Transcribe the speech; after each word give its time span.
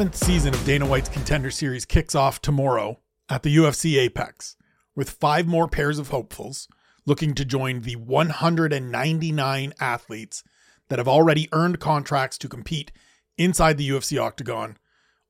seventh 0.00 0.16
season 0.16 0.54
of 0.54 0.64
Dana 0.64 0.86
White's 0.86 1.10
Contender 1.10 1.50
Series 1.50 1.84
kicks 1.84 2.14
off 2.14 2.40
tomorrow 2.40 3.00
at 3.28 3.42
the 3.42 3.54
UFC 3.54 3.98
Apex 3.98 4.56
with 4.96 5.10
five 5.10 5.46
more 5.46 5.68
pairs 5.68 5.98
of 5.98 6.08
hopefuls 6.08 6.68
looking 7.04 7.34
to 7.34 7.44
join 7.44 7.82
the 7.82 7.96
199 7.96 9.74
athletes 9.78 10.42
that 10.88 10.98
have 10.98 11.06
already 11.06 11.50
earned 11.52 11.80
contracts 11.80 12.38
to 12.38 12.48
compete 12.48 12.92
inside 13.36 13.76
the 13.76 13.90
UFC 13.90 14.18
octagon 14.18 14.78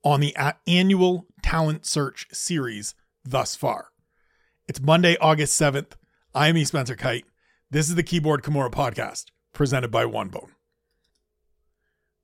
on 0.05 0.21
the 0.21 0.37
annual 0.69 1.27
talent 1.43 1.85
search 1.85 2.29
series 2.30 2.95
thus 3.25 3.57
far. 3.57 3.89
It's 4.69 4.80
Monday, 4.80 5.16
August 5.21 5.61
7th. 5.61 5.95
I 6.33 6.47
am 6.47 6.57
E. 6.57 6.65
Spencer 6.65 6.95
Kyte. 6.95 7.25
This 7.73 7.89
is 7.89 7.97
the 7.97 8.05
Keyboard 8.05 8.45
Kimura 8.45 8.71
podcast 8.71 9.33
presented 9.52 9.91
by 9.91 10.05
One 10.05 10.29
Bone. 10.29 10.52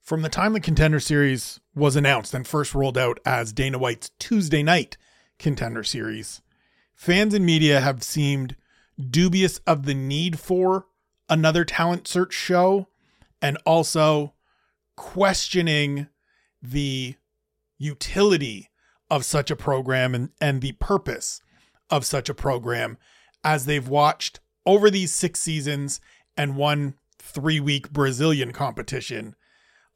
From 0.07 0.23
the 0.23 0.29
time 0.29 0.53
the 0.53 0.61
Contender 0.61 1.01
Series 1.01 1.59
was 1.75 1.97
announced 1.97 2.33
and 2.33 2.47
first 2.47 2.77
rolled 2.77 2.97
out 2.97 3.19
as 3.27 3.53
Dana 3.53 3.77
White's 3.77 4.13
Tuesday 4.21 4.63
night 4.63 4.97
Contender 5.37 5.83
Series, 5.83 6.43
fans 6.95 7.35
and 7.35 7.45
media 7.45 7.81
have 7.81 8.05
seemed 8.05 8.55
dubious 9.11 9.59
of 9.67 9.85
the 9.85 9.95
need 9.95 10.39
for 10.39 10.87
another 11.29 11.65
talent 11.65 12.07
search 12.07 12.33
show 12.33 12.87
and 13.43 13.59
also 13.67 14.35
questioning 14.97 16.07
the 16.63 17.17
utility 17.77 18.71
of 19.11 19.25
such 19.25 19.51
a 19.51 19.57
program 19.57 20.15
and, 20.15 20.31
and 20.41 20.63
the 20.63 20.73
purpose 20.75 21.41
of 21.91 22.07
such 22.07 22.29
a 22.29 22.35
program 22.35 22.97
as 23.43 23.67
they've 23.67 23.89
watched 23.89 24.39
over 24.65 24.89
these 24.89 25.13
six 25.13 25.41
seasons 25.41 26.01
and 26.37 26.55
one 26.55 26.95
three 27.19 27.59
week 27.59 27.91
Brazilian 27.91 28.53
competition 28.53 29.35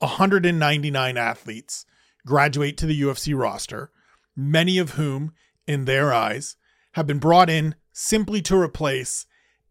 199 0.00 1.16
athletes 1.16 1.86
graduate 2.26 2.76
to 2.78 2.86
the 2.86 3.00
UFC 3.00 3.38
roster, 3.38 3.90
many 4.34 4.78
of 4.78 4.92
whom, 4.92 5.32
in 5.66 5.84
their 5.84 6.12
eyes, 6.12 6.56
have 6.92 7.06
been 7.06 7.18
brought 7.18 7.48
in 7.48 7.74
simply 7.92 8.42
to 8.42 8.56
replace 8.56 9.26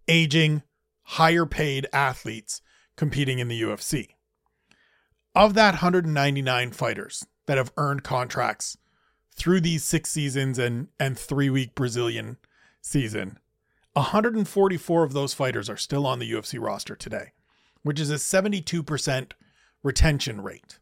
aging, 0.07 0.63
higher 1.03 1.45
paid 1.45 1.87
athletes 1.91 2.61
competing 2.95 3.39
in 3.39 3.47
the 3.47 3.61
UFC. 3.61 4.09
Of 5.35 5.53
that 5.55 5.75
199 5.75 6.71
fighters 6.71 7.25
that 7.45 7.57
have 7.57 7.71
earned 7.77 8.03
contracts 8.03 8.77
through 9.35 9.61
these 9.61 9.83
six 9.83 10.11
seasons 10.11 10.59
and, 10.59 10.89
and 10.99 11.17
three 11.17 11.49
week 11.49 11.75
Brazilian 11.75 12.37
season, 12.81 13.39
144 13.93 15.03
of 15.03 15.13
those 15.13 15.33
fighters 15.33 15.69
are 15.69 15.77
still 15.77 16.05
on 16.05 16.19
the 16.19 16.31
UFC 16.31 16.61
roster 16.61 16.95
today, 16.95 17.31
which 17.83 17.99
is 17.99 18.11
a 18.11 18.15
72% 18.15 19.31
retention 19.83 20.41
rate. 20.41 20.79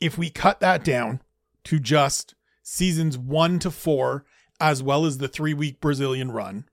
If 0.00 0.18
we 0.18 0.30
cut 0.30 0.60
that 0.60 0.84
down 0.84 1.22
to 1.64 1.78
just 1.78 2.34
seasons 2.62 3.16
one 3.16 3.58
to 3.60 3.70
four, 3.70 4.24
as 4.60 4.82
well 4.82 5.04
as 5.04 5.18
the 5.18 5.28
three 5.28 5.54
week 5.54 5.80
Brazilian 5.80 6.32
run, 6.32 6.64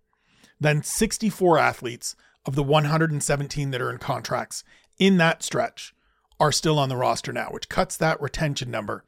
then 0.59 0.83
64 0.83 1.58
athletes 1.58 2.16
of 2.45 2.55
the 2.55 2.63
117 2.63 3.72
that 3.72 3.81
are 3.81 3.91
in 3.91 3.97
contracts 3.97 4.63
in 5.00 5.17
that 5.17 5.44
stretch 5.44 5.94
are 6.39 6.52
still 6.52 6.80
on 6.80 6.89
the 6.89 6.97
roster 6.97 7.31
now, 7.31 7.50
which 7.52 7.69
cuts 7.69 7.95
that 7.97 8.19
retention 8.22 8.72
number 8.72 9.03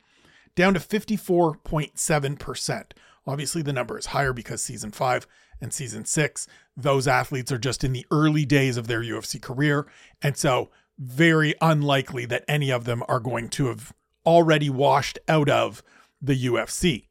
down 0.55 0.73
to 0.73 0.80
54.7%. 0.80 2.92
Obviously, 3.27 3.61
the 3.61 3.73
number 3.73 3.98
is 3.98 4.05
higher 4.08 4.33
because 4.33 4.61
season 4.61 4.92
five 4.92 5.26
and 5.61 5.71
season 5.73 6.04
six, 6.05 6.48
those 6.77 7.08
athletes 7.08 7.52
are 7.52 7.58
just 7.58 7.83
in 7.83 7.93
the 7.93 8.05
early 8.11 8.45
days 8.45 8.77
of 8.77 8.87
their 8.87 9.02
UFC 9.02 9.42
career. 9.42 9.87
And 10.21 10.37
so, 10.37 10.70
very 10.98 11.54
unlikely 11.61 12.26
that 12.26 12.45
any 12.48 12.72
of 12.72 12.86
them 12.86 13.04
are 13.08 13.20
going 13.20 13.50
to 13.50 13.67
have 13.67 13.94
already 14.26 14.70
washed 14.70 15.20
out 15.28 15.50
of 15.50 15.83
the 16.22 16.45
UFC. 16.45 17.08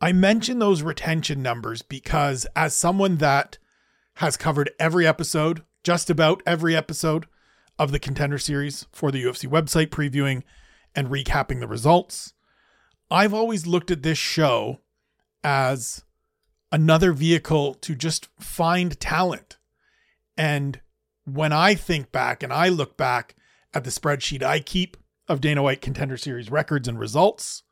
I 0.00 0.12
mention 0.12 0.58
those 0.58 0.82
retention 0.82 1.42
numbers 1.42 1.82
because, 1.82 2.46
as 2.56 2.74
someone 2.74 3.18
that 3.18 3.58
has 4.16 4.36
covered 4.36 4.70
every 4.78 5.06
episode, 5.06 5.62
just 5.84 6.10
about 6.10 6.42
every 6.44 6.74
episode 6.74 7.26
of 7.78 7.92
the 7.92 7.98
contender 7.98 8.38
series 8.38 8.86
for 8.92 9.10
the 9.10 9.22
UFC 9.22 9.48
website, 9.48 9.88
previewing 9.88 10.42
and 10.94 11.08
recapping 11.08 11.60
the 11.60 11.68
results, 11.68 12.32
I've 13.10 13.34
always 13.34 13.66
looked 13.66 13.90
at 13.90 14.02
this 14.02 14.18
show 14.18 14.80
as 15.44 16.04
another 16.72 17.12
vehicle 17.12 17.74
to 17.74 17.94
just 17.94 18.28
find 18.40 18.98
talent. 18.98 19.58
And 20.36 20.80
when 21.24 21.52
I 21.52 21.74
think 21.74 22.12
back 22.12 22.42
and 22.42 22.52
I 22.52 22.68
look 22.68 22.96
back 22.96 23.34
at 23.74 23.84
the 23.84 23.90
spreadsheet 23.90 24.42
I 24.42 24.60
keep 24.60 24.96
of 25.28 25.40
Dana 25.40 25.62
White 25.62 25.80
Contender 25.80 26.16
Series 26.16 26.50
records 26.50 26.88
and 26.88 26.98
results, 26.98 27.62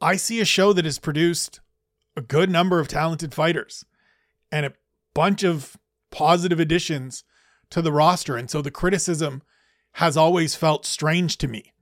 I 0.00 0.16
see 0.16 0.40
a 0.40 0.44
show 0.44 0.72
that 0.72 0.84
has 0.84 0.98
produced 0.98 1.60
a 2.16 2.20
good 2.20 2.50
number 2.50 2.80
of 2.80 2.88
talented 2.88 3.34
fighters 3.34 3.84
and 4.50 4.66
a 4.66 4.72
bunch 5.14 5.44
of 5.44 5.76
positive 6.10 6.58
additions 6.58 7.24
to 7.70 7.80
the 7.80 7.92
roster. 7.92 8.36
And 8.36 8.50
so 8.50 8.62
the 8.62 8.70
criticism 8.70 9.42
has 9.92 10.16
always 10.16 10.54
felt 10.54 10.84
strange 10.84 11.38
to 11.38 11.48
me. 11.48 11.72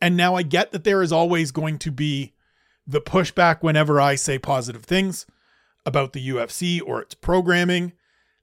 And 0.00 0.16
now 0.16 0.34
I 0.34 0.42
get 0.42 0.72
that 0.72 0.84
there 0.84 1.02
is 1.02 1.12
always 1.12 1.50
going 1.50 1.78
to 1.80 1.90
be 1.90 2.32
the 2.86 3.00
pushback 3.00 3.62
whenever 3.62 4.00
I 4.00 4.14
say 4.14 4.38
positive 4.38 4.84
things 4.84 5.26
about 5.84 6.12
the 6.12 6.28
UFC 6.28 6.80
or 6.84 7.00
its 7.00 7.14
programming, 7.14 7.92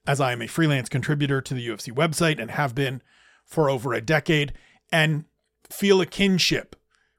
as 0.08 0.22
I 0.22 0.32
am 0.32 0.42
a 0.42 0.48
freelance 0.48 0.90
contributor 0.90 1.42
to 1.42 1.54
the 1.54 1.68
UFC 1.68 1.94
website 1.94 2.40
and 2.42 2.52
have 2.52 2.74
been 2.74 3.02
for 3.48 3.70
over 3.70 3.94
a 3.94 4.02
decade, 4.02 4.54
and 4.92 5.26
feel 5.70 6.02
a 6.02 6.06
kinship 6.06 6.76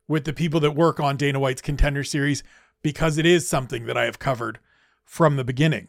with 0.07 0.25
the 0.25 0.33
people 0.33 0.61
that 0.61 0.73
work 0.73 1.01
on 1.01 1.17
Dana 1.17 1.39
White's 1.41 1.63
Contender 1.63 2.05
Series 2.05 2.43
because 2.83 3.19
it 3.19 3.27
is 3.27 3.49
something 3.49 3.87
that 3.87 3.97
I 3.97 4.05
have 4.05 4.19
covered 4.19 4.59
from 5.05 5.37
the 5.37 5.45
beginning. 5.45 5.89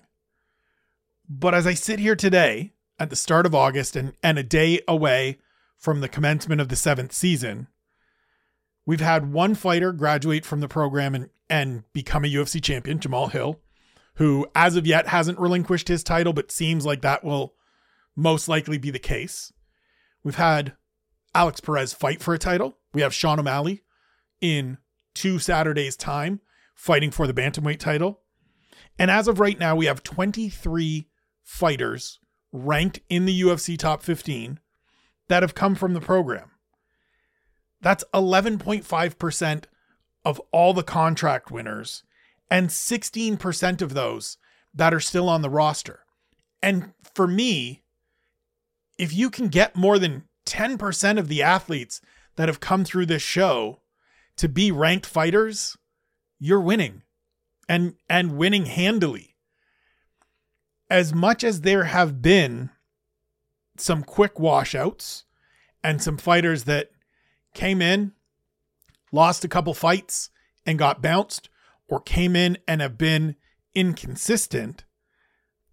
But 1.30 1.54
as 1.54 1.68
I 1.68 1.74
sit 1.74 2.00
here 2.00 2.16
today 2.16 2.72
at 2.98 3.10
the 3.10 3.16
start 3.16 3.46
of 3.46 3.54
August 3.54 3.96
and, 3.96 4.14
and 4.24 4.40
a 4.40 4.44
day 4.44 4.82
away 4.88 5.40
from 5.78 6.02
the 6.02 6.10
commencement 6.10 6.60
of 6.60 6.70
the 6.70 6.76
seventh 6.76 7.14
season, 7.14 7.68
we've 8.86 9.00
had 9.00 9.32
one 9.32 9.56
fighter 9.56 9.94
graduate 9.94 10.46
from 10.46 10.62
the 10.62 10.68
program 10.68 11.16
and, 11.16 11.30
and 11.50 11.84
become 11.94 12.26
a 12.26 12.30
UFC 12.30 12.62
champion, 12.62 13.00
Jamal 13.00 13.28
Hill, 13.28 13.60
who 14.20 14.46
as 14.54 14.76
of 14.76 14.86
yet 14.86 15.08
hasn't 15.08 15.40
relinquished 15.40 15.88
his 15.88 16.04
title, 16.04 16.34
but 16.34 16.52
seems 16.52 16.86
like 16.86 17.02
that 17.02 17.24
will 17.24 17.54
most 18.18 18.50
likely 18.50 18.78
be 18.78 18.92
the 18.92 19.00
case. 19.00 19.54
We've 20.26 20.36
had 20.36 20.74
Alex 21.34 21.62
Perez 21.62 21.94
fight 21.94 22.22
for 22.22 22.34
a 22.34 22.38
title. 22.38 22.78
We 22.94 23.02
have 23.02 23.14
Sean 23.14 23.40
O'Malley 23.40 23.82
in 24.42 24.78
two 25.16 25.40
Saturdays' 25.40 25.96
time 25.96 26.42
fighting 26.76 27.12
for 27.12 27.28
the 27.28 27.34
Bantamweight 27.34 27.80
title. 27.80 28.20
And 28.98 29.10
as 29.10 29.30
of 29.30 29.40
right 29.40 29.58
now, 29.58 29.78
we 29.78 29.86
have 29.86 30.04
23 30.04 31.08
fighters 31.42 32.20
ranked 32.52 33.00
in 33.08 33.24
the 33.24 33.42
UFC 33.42 33.78
top 33.78 34.04
15 34.04 34.60
that 35.30 35.44
have 35.44 35.56
come 35.56 35.76
from 35.76 35.94
the 35.94 36.02
program. 36.02 36.52
That's 37.80 38.04
11.5% 38.14 39.64
of 40.26 40.42
all 40.52 40.74
the 40.74 40.84
contract 40.84 41.52
winners 41.52 42.04
and 42.50 42.70
16% 42.70 43.82
of 43.82 43.94
those 43.94 44.38
that 44.74 44.94
are 44.94 45.00
still 45.00 45.30
on 45.30 45.42
the 45.42 45.50
roster. 45.50 46.06
And 46.62 46.94
for 47.14 47.28
me, 47.28 47.84
if 48.98 49.14
you 49.14 49.30
can 49.30 49.48
get 49.48 49.76
more 49.76 49.98
than 49.98 50.24
10% 50.46 51.18
of 51.20 51.28
the 51.28 51.42
athletes 51.42 52.02
that 52.36 52.50
have 52.50 52.60
come 52.60 52.84
through 52.84 53.06
this 53.06 53.22
show 53.22 53.82
to 54.38 54.50
be 54.50 54.72
ranked 54.72 55.06
fighters, 55.06 55.78
you're 56.40 56.62
winning 56.62 57.04
and 57.68 57.96
and 58.10 58.38
winning 58.38 58.66
handily. 58.66 59.36
As 60.90 61.14
much 61.14 61.44
as 61.44 61.62
there 61.62 61.84
have 61.86 62.22
been 62.22 62.72
some 63.78 64.04
quick 64.04 64.40
washouts 64.40 65.26
and 65.84 66.02
some 66.02 66.18
fighters 66.18 66.64
that 66.64 66.90
came 67.54 67.82
in, 67.82 68.14
lost 69.12 69.46
a 69.46 69.50
couple 69.50 69.74
fights 69.74 70.30
and 70.66 70.80
got 70.80 71.02
bounced, 71.02 71.50
or 71.90 72.00
came 72.00 72.36
in 72.36 72.58
and 72.68 72.82
have 72.82 72.98
been 72.98 73.36
inconsistent, 73.74 74.86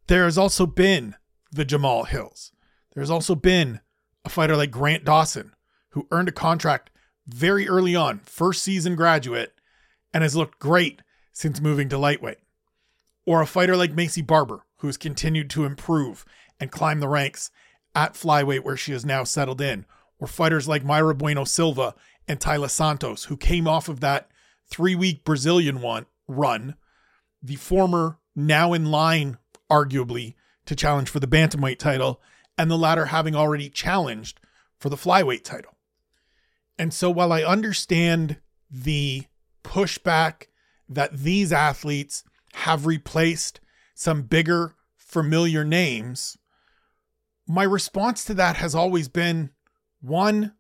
there 0.08 0.24
has 0.24 0.38
also 0.38 0.66
been 0.66 1.14
the 1.52 1.64
Jamal 1.64 2.04
Hills. 2.04 2.52
There's 2.94 3.10
also 3.10 3.34
been 3.34 3.80
a 4.24 4.28
fighter 4.28 4.56
like 4.56 4.70
Grant 4.70 5.04
Dawson, 5.04 5.52
who 5.90 6.08
earned 6.10 6.28
a 6.28 6.32
contract 6.32 6.90
very 7.26 7.68
early 7.68 7.94
on, 7.94 8.20
first 8.20 8.62
season 8.62 8.96
graduate, 8.96 9.54
and 10.12 10.22
has 10.22 10.36
looked 10.36 10.58
great 10.58 11.02
since 11.32 11.60
moving 11.60 11.88
to 11.88 11.98
lightweight. 11.98 12.38
Or 13.26 13.42
a 13.42 13.46
fighter 13.46 13.76
like 13.76 13.94
Maycee 13.94 14.26
Barber, 14.26 14.64
who 14.78 14.86
has 14.86 14.96
continued 14.96 15.50
to 15.50 15.64
improve 15.64 16.24
and 16.58 16.70
climb 16.70 17.00
the 17.00 17.08
ranks 17.08 17.50
at 17.94 18.14
flyweight 18.14 18.62
where 18.62 18.76
she 18.76 18.92
is 18.92 19.04
now 19.04 19.24
settled 19.24 19.60
in. 19.60 19.84
Or 20.18 20.26
fighters 20.26 20.68
like 20.68 20.84
Mayra 20.84 21.16
Bueno 21.16 21.44
Silva 21.44 21.94
and 22.28 22.40
Taila 22.40 22.70
Santos, 22.70 23.24
who 23.24 23.36
came 23.36 23.68
off 23.68 23.88
of 23.88 24.00
that 24.00 24.30
three 24.68 24.94
week 24.94 25.24
Brazilian 25.24 25.80
one 25.80 26.06
run, 26.28 26.74
the 27.42 27.56
former 27.56 28.18
now 28.34 28.72
in 28.72 28.90
line, 28.90 29.38
arguably, 29.70 30.34
to 30.66 30.76
challenge 30.76 31.08
for 31.08 31.20
the 31.20 31.26
bantamweight 31.26 31.78
title, 31.78 32.20
and 32.58 32.70
the 32.70 32.78
latter 32.78 33.06
having 33.06 33.34
already 33.34 33.68
challenged 33.68 34.40
for 34.78 34.88
the 34.88 34.96
flyweight 34.96 35.44
title. 35.44 35.76
And 36.78 36.92
so 36.92 37.10
while 37.10 37.32
I 37.32 37.42
understand 37.42 38.38
the 38.70 39.24
pushback 39.64 40.48
that 40.88 41.16
these 41.16 41.52
athletes 41.52 42.24
have 42.54 42.86
replaced 42.86 43.60
some 43.94 44.22
bigger, 44.22 44.74
familiar 44.96 45.64
names, 45.64 46.36
my 47.46 47.62
response 47.62 48.24
to 48.24 48.34
that 48.34 48.56
has 48.56 48.74
always 48.74 49.08
been 49.08 49.50
one, 50.00 50.54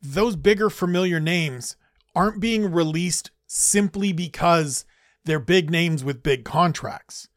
those 0.00 0.36
bigger, 0.36 0.70
familiar 0.70 1.18
names 1.18 1.76
aren't 2.14 2.40
being 2.40 2.70
released 2.70 3.30
simply 3.46 4.12
because 4.12 4.84
they're 5.24 5.38
big 5.38 5.70
names 5.70 6.02
with 6.02 6.22
big 6.22 6.44
contracts. 6.44 7.28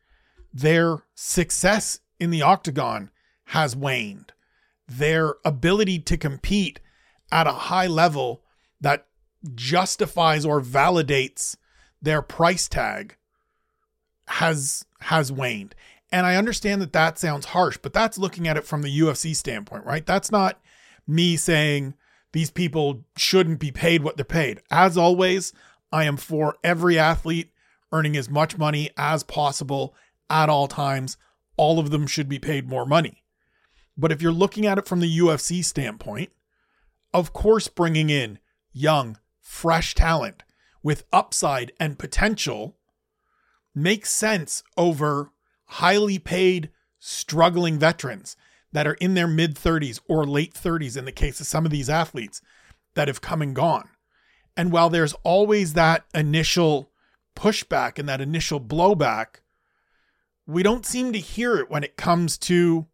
Their 0.53 1.03
success 1.13 1.99
in 2.19 2.29
the 2.29 2.41
octagon 2.41 3.11
has 3.45 3.75
waned. 3.75 4.33
Their 4.87 5.35
ability 5.43 5.99
to 5.99 6.17
compete 6.17 6.79
at 7.31 7.47
a 7.47 7.51
high 7.51 7.87
level 7.87 8.43
that 8.79 9.07
justifies 9.53 10.45
or 10.45 10.61
validates 10.61 11.55
their 12.01 12.21
price 12.21 12.67
tag 12.67 13.17
has 14.27 14.85
has 15.01 15.31
waned. 15.31 15.75
And 16.11 16.25
I 16.25 16.35
understand 16.35 16.81
that 16.81 16.93
that 16.93 17.19
sounds 17.19 17.47
harsh, 17.47 17.77
but 17.81 17.93
that's 17.93 18.17
looking 18.17 18.47
at 18.47 18.57
it 18.57 18.63
from 18.63 18.81
the 18.81 18.99
UFC 18.99 19.35
standpoint, 19.35 19.85
right? 19.85 20.05
That's 20.05 20.31
not 20.31 20.61
me 21.07 21.35
saying 21.35 21.95
these 22.35 22.51
people 22.51 23.05
shouldn't 23.15 23.61
be 23.61 23.71
paid 23.71 24.03
what 24.03 24.17
they're 24.17 24.25
paid. 24.25 24.59
As 24.69 24.97
always, 24.97 25.53
I 25.89 26.03
am 26.03 26.17
for 26.17 26.57
every 26.65 26.99
athlete 26.99 27.53
earning 27.93 28.17
as 28.17 28.29
much 28.29 28.57
money 28.57 28.89
as 28.97 29.23
possible 29.23 29.95
at 30.29 30.49
all 30.49 30.67
times. 30.67 31.15
All 31.55 31.79
of 31.79 31.91
them 31.91 32.05
should 32.05 32.27
be 32.27 32.37
paid 32.37 32.67
more 32.67 32.85
money. 32.85 33.23
But 33.95 34.11
if 34.11 34.21
you're 34.21 34.33
looking 34.33 34.65
at 34.65 34.77
it 34.77 34.85
from 34.85 34.99
the 34.99 35.17
UFC 35.17 35.63
standpoint, 35.63 36.29
of 37.13 37.31
course, 37.31 37.69
bringing 37.69 38.09
in 38.09 38.39
young, 38.73 39.17
fresh 39.39 39.95
talent 39.95 40.43
with 40.83 41.05
upside 41.13 41.71
and 41.79 41.97
potential 41.97 42.75
makes 43.73 44.09
sense 44.09 44.61
over 44.75 45.31
highly 45.67 46.19
paid, 46.19 46.69
struggling 46.99 47.79
veterans 47.79 48.35
that 48.75 48.87
are 48.87 48.95
in 48.95 49.13
their 49.13 49.27
mid 49.27 49.55
30s 49.55 49.99
or 50.07 50.25
late 50.25 50.53
30s 50.53 50.97
in 50.97 51.05
the 51.05 51.11
case 51.11 51.39
of 51.39 51.47
some 51.47 51.65
of 51.65 51.71
these 51.71 51.89
athletes 51.89 52.41
that 52.95 53.07
have 53.07 53.21
come 53.21 53.41
and 53.41 53.55
gone. 53.55 53.89
And 54.57 54.71
while 54.71 54.89
there's 54.89 55.13
always 55.23 55.73
that 55.73 56.05
initial 56.13 56.89
pushback 57.35 57.97
and 57.97 58.07
that 58.09 58.21
initial 58.21 58.59
blowback, 58.59 59.41
we 60.45 60.63
don't 60.63 60.85
seem 60.85 61.13
to 61.13 61.19
hear 61.19 61.55
it 61.57 61.69
when 61.69 61.83
it 61.83 61.97
comes 61.97 62.37
to 62.37 62.87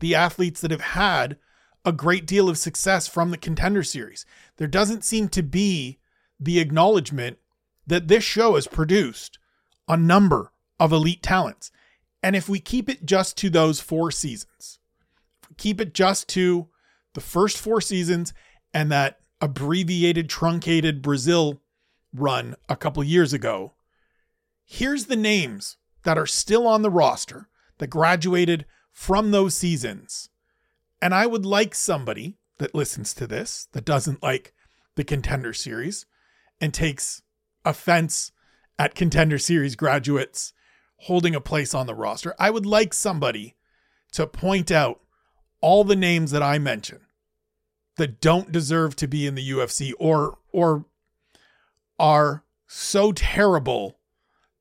the 0.00 0.14
athletes 0.14 0.60
that 0.60 0.70
have 0.70 0.80
had 0.80 1.38
a 1.84 1.92
great 1.92 2.26
deal 2.26 2.48
of 2.48 2.58
success 2.58 3.06
from 3.06 3.30
the 3.30 3.38
contender 3.38 3.82
series. 3.82 4.26
There 4.56 4.68
doesn't 4.68 5.04
seem 5.04 5.28
to 5.30 5.42
be 5.42 5.98
the 6.38 6.60
acknowledgement 6.60 7.38
that 7.86 8.08
this 8.08 8.24
show 8.24 8.56
has 8.56 8.66
produced 8.66 9.38
a 9.88 9.96
number 9.96 10.52
of 10.78 10.92
elite 10.92 11.22
talents. 11.22 11.70
And 12.22 12.36
if 12.36 12.48
we 12.48 12.60
keep 12.60 12.88
it 12.88 13.06
just 13.06 13.36
to 13.38 13.50
those 13.50 13.80
four 13.80 14.10
seasons, 14.10 14.78
keep 15.58 15.80
it 15.80 15.92
just 15.92 16.28
to 16.28 16.68
the 17.14 17.20
first 17.20 17.58
four 17.58 17.80
seasons 17.80 18.32
and 18.72 18.90
that 18.90 19.20
abbreviated, 19.40 20.28
truncated 20.28 21.02
Brazil 21.02 21.60
run 22.14 22.56
a 22.68 22.76
couple 22.76 23.02
years 23.04 23.32
ago, 23.32 23.74
here's 24.64 25.06
the 25.06 25.16
names 25.16 25.76
that 26.04 26.18
are 26.18 26.26
still 26.26 26.66
on 26.66 26.82
the 26.82 26.90
roster 26.90 27.48
that 27.78 27.88
graduated 27.88 28.64
from 28.92 29.30
those 29.30 29.54
seasons. 29.54 30.30
And 31.00 31.14
I 31.14 31.26
would 31.26 31.46
like 31.46 31.74
somebody 31.74 32.38
that 32.58 32.74
listens 32.74 33.14
to 33.14 33.26
this 33.26 33.68
that 33.72 33.84
doesn't 33.84 34.22
like 34.22 34.52
the 34.96 35.04
contender 35.04 35.52
series 35.52 36.06
and 36.60 36.74
takes 36.74 37.22
offense 37.64 38.32
at 38.78 38.94
contender 38.94 39.38
series 39.38 39.76
graduates 39.76 40.52
holding 41.02 41.34
a 41.34 41.40
place 41.40 41.74
on 41.74 41.86
the 41.86 41.94
roster. 41.94 42.34
I 42.38 42.50
would 42.50 42.66
like 42.66 42.92
somebody 42.92 43.56
to 44.12 44.26
point 44.26 44.70
out 44.70 45.00
all 45.60 45.84
the 45.84 45.96
names 45.96 46.30
that 46.30 46.42
I 46.42 46.58
mention 46.58 47.00
that 47.96 48.20
don't 48.20 48.52
deserve 48.52 48.96
to 48.96 49.08
be 49.08 49.26
in 49.26 49.34
the 49.34 49.50
UFC 49.50 49.92
or 49.98 50.38
or 50.52 50.86
are 51.98 52.44
so 52.66 53.12
terrible 53.12 53.98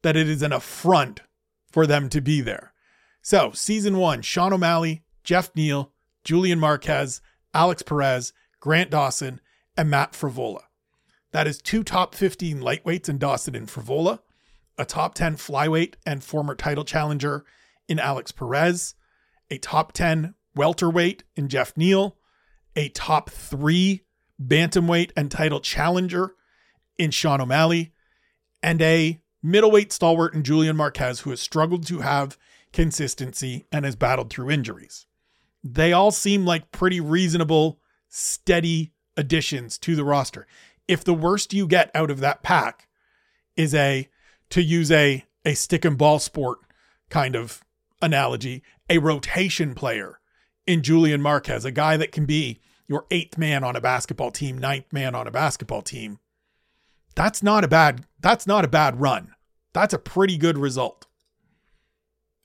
that 0.01 0.15
it 0.15 0.27
is 0.27 0.41
an 0.41 0.53
affront 0.53 1.21
for 1.69 1.85
them 1.85 2.09
to 2.09 2.21
be 2.21 2.41
there. 2.41 2.73
So, 3.21 3.51
season 3.51 3.97
1, 3.97 4.21
Sean 4.21 4.53
O'Malley, 4.53 5.03
Jeff 5.23 5.53
Neal, 5.55 5.91
Julian 6.23 6.59
Marquez, 6.59 7.21
Alex 7.53 7.81
Perez, 7.83 8.33
Grant 8.59 8.89
Dawson, 8.89 9.41
and 9.75 9.89
Matt 9.89 10.13
Frevola. 10.13 10.61
That 11.31 11.47
is 11.47 11.61
two 11.61 11.83
top 11.83 12.15
15 12.15 12.59
lightweights 12.59 13.09
in 13.09 13.17
Dawson 13.17 13.53
and 13.53 13.67
Frevola, 13.67 14.19
a 14.77 14.85
top 14.85 15.13
10 15.13 15.35
flyweight 15.35 15.95
and 16.05 16.23
former 16.23 16.55
title 16.55 16.85
challenger 16.85 17.45
in 17.87 17.99
Alex 17.99 18.31
Perez, 18.31 18.95
a 19.51 19.57
top 19.57 19.91
10 19.91 20.33
welterweight 20.57 21.23
in 21.35 21.47
Jeff 21.47 21.77
Neal, 21.77 22.17
a 22.75 22.89
top 22.89 23.29
three 23.29 24.03
bantamweight 24.41 25.11
and 25.15 25.31
title 25.31 25.59
challenger 25.59 26.35
in 26.97 27.11
Sean 27.11 27.41
O'Malley, 27.41 27.93
and 28.61 28.81
a 28.81 29.19
middleweight 29.41 29.93
stalwart 29.93 30.33
in 30.33 30.43
Julian 30.43 30.75
Marquez, 30.75 31.21
who 31.21 31.29
has 31.29 31.39
struggled 31.39 31.85
to 31.87 31.99
have 31.99 32.37
consistency 32.73 33.65
and 33.71 33.85
has 33.85 33.95
battled 33.95 34.29
through 34.29 34.49
injuries. 34.49 35.05
They 35.63 35.93
all 35.93 36.11
seem 36.11 36.45
like 36.45 36.71
pretty 36.71 36.99
reasonable, 36.99 37.79
steady 38.09 38.93
additions 39.15 39.77
to 39.79 39.95
the 39.95 40.03
roster. 40.03 40.47
If 40.87 41.03
the 41.03 41.13
worst 41.13 41.53
you 41.53 41.67
get 41.67 41.91
out 41.93 42.11
of 42.11 42.19
that 42.19 42.43
pack 42.43 42.87
is 43.55 43.73
a 43.73 44.07
to 44.49 44.61
use 44.61 44.91
a 44.91 45.25
a 45.43 45.55
stick 45.55 45.85
and 45.85 45.97
ball 45.97 46.19
sport 46.19 46.59
kind 47.09 47.35
of 47.35 47.63
analogy, 48.01 48.63
a 48.89 48.97
rotation 48.97 49.73
player 49.73 50.16
in 50.67 50.83
Julian 50.83 51.21
Marquez, 51.21 51.65
a 51.65 51.71
guy 51.71 51.97
that 51.97 52.11
can 52.11 52.25
be 52.25 52.59
your 52.87 53.05
eighth 53.09 53.37
man 53.37 53.63
on 53.63 53.75
a 53.75 53.81
basketball 53.81 54.31
team, 54.31 54.57
ninth 54.57 54.91
man 54.91 55.15
on 55.15 55.25
a 55.25 55.31
basketball 55.31 55.81
team. 55.81 56.19
That's 57.15 57.41
not 57.41 57.63
a 57.63 57.67
bad 57.67 58.05
that's 58.19 58.45
not 58.45 58.65
a 58.65 58.69
bad 58.69 59.01
run. 59.01 59.33
That's 59.73 59.93
a 59.93 59.99
pretty 59.99 60.37
good 60.37 60.57
result. 60.57 61.07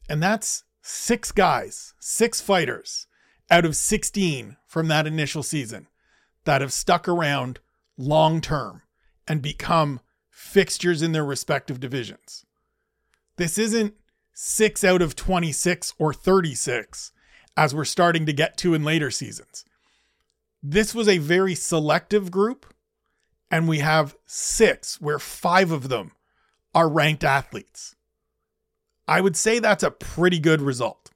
And 0.09 0.23
that's 0.23 0.64
six 0.81 1.33
guys, 1.33 1.95
six 2.00 2.41
fighters 2.41 3.07
out 3.50 3.64
of 3.64 3.76
16 3.76 4.57
from 4.67 4.88
that 4.88 5.07
initial 5.07 5.43
season 5.43 5.88
that 6.45 6.61
have 6.61 6.73
stuck 6.73 7.09
around 7.09 7.61
long 7.97 8.41
term 8.41 8.83
and 9.29 9.43
become 9.43 10.00
fixtures 10.31 11.02
in 11.02 11.12
their 11.12 11.25
respective 11.25 11.79
divisions. 11.79 12.45
This 13.37 13.59
isn't 13.59 13.95
six 14.33 14.83
out 14.83 15.02
of 15.02 15.14
26 15.14 15.95
or 15.99 16.12
36 16.12 17.12
as 17.56 17.75
we're 17.75 17.85
starting 17.85 18.26
to 18.26 18.32
get 18.32 18.56
to 18.59 18.75
in 18.75 18.85
later 18.85 19.11
seasons. 19.11 19.64
This 20.62 20.94
was 20.94 21.09
a 21.09 21.18
very 21.18 21.54
selective 21.54 22.30
group, 22.30 22.73
and 23.50 23.68
we 23.68 23.80
have 23.80 24.16
six 24.26 25.00
where 25.00 25.18
five 25.18 25.71
of 25.71 25.88
them 25.88 26.12
are 26.75 26.88
ranked 26.88 27.25
athletes. 27.25 27.94
I 29.06 29.21
would 29.21 29.37
say 29.37 29.59
that's 29.59 29.82
a 29.82 29.90
pretty 29.90 30.38
good 30.38 30.62
result. 30.62 31.11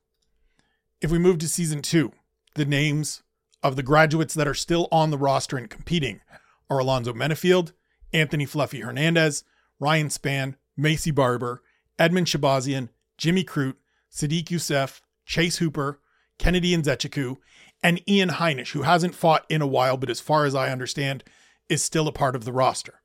If 1.00 1.10
we 1.10 1.18
move 1.18 1.38
to 1.38 1.48
season 1.48 1.82
two, 1.82 2.12
the 2.54 2.64
names 2.64 3.22
of 3.62 3.76
the 3.76 3.82
graduates 3.82 4.34
that 4.34 4.48
are 4.48 4.54
still 4.54 4.88
on 4.90 5.10
the 5.10 5.18
roster 5.18 5.56
and 5.56 5.70
competing 5.70 6.20
are 6.68 6.78
Alonzo 6.78 7.12
Menifield, 7.12 7.72
Anthony 8.12 8.46
Fluffy 8.46 8.80
Hernandez, 8.80 9.44
Ryan 9.78 10.08
Spann, 10.08 10.56
Maycee 10.78 11.14
Barber, 11.14 11.62
Edmen 11.98 12.24
Shahbazyan, 12.24 12.88
Jimmy 13.16 13.44
Crute, 13.44 13.76
Sodiq 14.12 14.46
Yusuff, 14.46 15.00
Chase 15.24 15.58
Hooper, 15.58 16.00
Kennedy 16.38 16.76
Nzechukwu, 16.76 17.36
and 17.82 18.00
Ian 18.08 18.30
Heinisch, 18.30 18.72
who 18.72 18.82
hasn't 18.82 19.14
fought 19.14 19.44
in 19.48 19.62
a 19.62 19.66
while, 19.66 19.96
but 19.96 20.10
as 20.10 20.20
far 20.20 20.44
as 20.44 20.54
I 20.54 20.70
understand, 20.70 21.24
is 21.68 21.82
still 21.82 22.08
a 22.08 22.12
part 22.12 22.36
of 22.36 22.44
the 22.44 22.52
roster. 22.52 23.00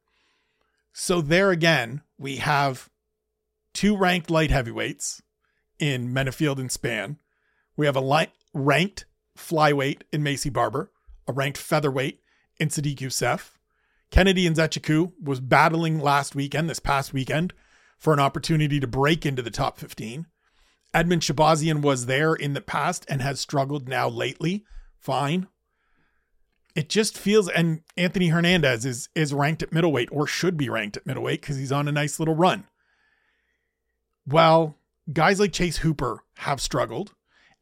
So 0.93 1.21
there 1.21 1.51
again, 1.51 2.01
we 2.17 2.37
have 2.37 2.89
two 3.73 3.95
ranked 3.95 4.29
light 4.29 4.51
heavyweights 4.51 5.21
in 5.79 6.13
Menifield 6.13 6.59
and 6.59 6.69
Spann. 6.69 7.17
We 7.75 7.85
have 7.85 7.95
a 7.95 8.01
light, 8.01 8.31
ranked 8.53 9.05
flyweight 9.37 10.01
in 10.11 10.23
Maycee 10.23 10.53
Barber, 10.53 10.91
a 11.27 11.33
ranked 11.33 11.57
featherweight 11.57 12.19
in 12.59 12.69
Sodiq 12.69 12.97
Yusuff, 12.97 13.51
Kennedy 14.11 14.47
Nzechukwu 14.47 15.13
was 15.23 15.39
battling 15.39 15.99
last 15.99 16.35
weekend, 16.35 16.69
this 16.69 16.79
past 16.79 17.13
weekend, 17.13 17.53
for 17.97 18.13
an 18.13 18.19
opportunity 18.19 18.79
to 18.79 18.87
break 18.87 19.25
into 19.25 19.41
the 19.41 19.49
top 19.49 19.77
15. 19.77 20.27
Edmen 20.93 21.19
Shahbazyan 21.19 21.81
was 21.81 22.05
there 22.05 22.33
in 22.33 22.53
the 22.53 22.61
past 22.61 23.05
and 23.07 23.21
has 23.21 23.39
struggled 23.39 23.87
now 23.87 24.09
lately. 24.09 24.65
Fine. 24.97 25.47
It 26.75 26.89
just 26.89 27.17
feels, 27.17 27.49
and 27.49 27.81
Anthony 27.97 28.27
Hernandez 28.27 28.85
is 28.85 29.09
is 29.15 29.33
ranked 29.33 29.63
at 29.63 29.73
middleweight 29.73 30.09
or 30.11 30.27
should 30.27 30.57
be 30.57 30.69
ranked 30.69 30.97
at 30.97 31.05
middleweight 31.05 31.41
because 31.41 31.57
he's 31.57 31.71
on 31.71 31.87
a 31.87 31.91
nice 31.91 32.19
little 32.19 32.35
run. 32.35 32.65
Well, 34.25 34.77
guys 35.11 35.39
like 35.39 35.51
Chase 35.51 35.77
Hooper 35.77 36.23
have 36.37 36.61
struggled, 36.61 37.13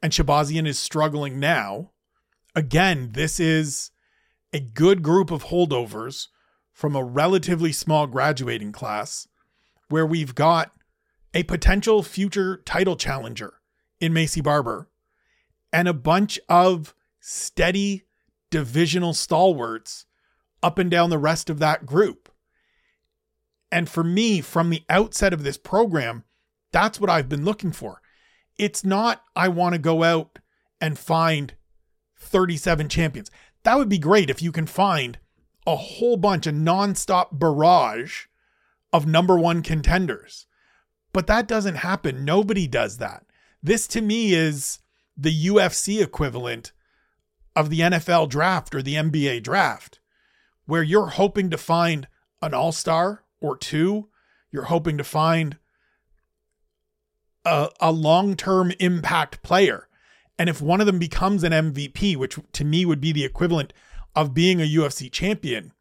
and 0.01 0.12
Shahbazyan 0.12 0.67
is 0.67 0.77
struggling 0.77 1.39
now, 1.39 1.91
again, 2.55 3.12
this 3.13 3.39
is 3.39 3.91
a 4.53 4.59
good 4.59 5.01
group 5.01 5.31
of 5.31 5.45
holdovers 5.45 6.27
from 6.74 6.95
a 6.95 7.03
relatively 7.03 7.71
small 7.71 8.07
graduating 8.07 8.71
class 8.71 9.27
where 9.89 10.05
we've 10.05 10.36
got 10.36 10.71
a 11.33 11.43
potential 11.43 12.03
future 12.03 12.57
title 12.65 12.95
challenger 12.95 13.55
in 14.00 14.13
Maycee 14.13 14.43
Barber 14.43 14.89
and 15.71 15.88
a 15.88 15.93
bunch 15.93 16.39
of 16.50 16.95
steady 17.19 18.03
divisional 18.50 19.13
stalwarts 19.13 20.05
up 20.63 20.79
and 20.79 20.89
down 20.89 21.09
the 21.09 21.17
rest 21.17 21.50
of 21.50 21.59
that 21.59 21.86
group. 21.86 22.31
And 23.71 23.88
for 23.88 24.03
me, 24.03 24.41
from 24.41 24.69
the 24.69 24.83
outset 24.89 25.33
of 25.33 25.43
this 25.43 25.57
program, 25.57 26.24
that's 26.71 27.00
what 27.00 27.09
I've 27.09 27.29
been 27.29 27.45
looking 27.45 27.71
for. 27.71 28.01
It's 28.57 28.83
not, 28.83 29.24
I 29.36 29.48
want 29.48 29.74
to 29.74 29.79
go 29.79 30.03
out 30.03 30.39
and 30.81 30.98
find 30.98 31.53
37 32.17 32.89
champions. 32.89 33.29
That 33.63 33.77
would 33.77 33.89
be 33.89 34.00
great 34.00 34.29
if 34.29 34.41
you 34.41 34.51
can 34.51 34.65
find 34.65 35.19
a 35.67 35.75
whole 35.75 36.17
bunch 36.17 36.48
of 36.48 36.55
nonstop 36.55 37.27
barrage 37.38 38.25
of 38.91 39.05
number 39.05 39.38
one 39.38 39.62
contenders. 39.62 40.48
But 41.13 41.28
that 41.28 41.48
doesn't 41.48 41.75
happen. 41.75 42.24
Nobody 42.24 42.68
does 42.68 42.98
that. 42.98 43.25
This 43.62 43.88
to 43.88 44.01
me 44.01 44.34
is 44.34 44.80
the 45.18 45.48
UFC 45.48 46.01
equivalent 46.01 46.72
of 47.56 47.70
the 47.70 47.80
NFL 47.80 48.30
draft 48.30 48.74
or 48.74 48.82
the 48.82 48.96
NBA 48.96 49.44
draft, 49.44 50.00
where 50.66 50.84
you're 50.84 51.08
hoping 51.08 51.50
to 51.50 51.58
find 51.58 52.08
an 52.42 52.54
all 52.54 52.72
star 52.72 53.24
or 53.42 53.58
two. 53.58 54.10
You're 54.51 54.63
hoping 54.63 54.98
to 54.98 55.04
find 55.04 55.58
a, 57.46 57.70
a 57.80 57.92
long 57.92 58.36
term 58.36 58.72
impact 58.80 59.42
player. 59.42 59.88
And 60.38 60.48
if 60.48 60.62
one 60.62 60.80
of 60.80 60.88
them 60.88 61.00
becomes 61.00 61.44
an 61.44 61.51
MVP, 61.51 62.16
which 62.16 62.39
to 62.54 62.63
me 62.63 62.86
would 62.86 63.01
be 63.01 63.12
the 63.12 63.25
equivalent 63.25 63.74
of 64.16 64.34
being 64.34 64.62
a 64.62 64.70
UFC 64.70 65.12
champion, 65.12 65.74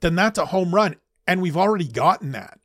then 0.00 0.14
that's 0.14 0.38
a 0.38 0.46
home 0.46 0.74
run. 0.74 0.96
And 1.26 1.42
we've 1.42 1.56
already 1.56 1.88
gotten 1.88 2.32
that. 2.32 2.60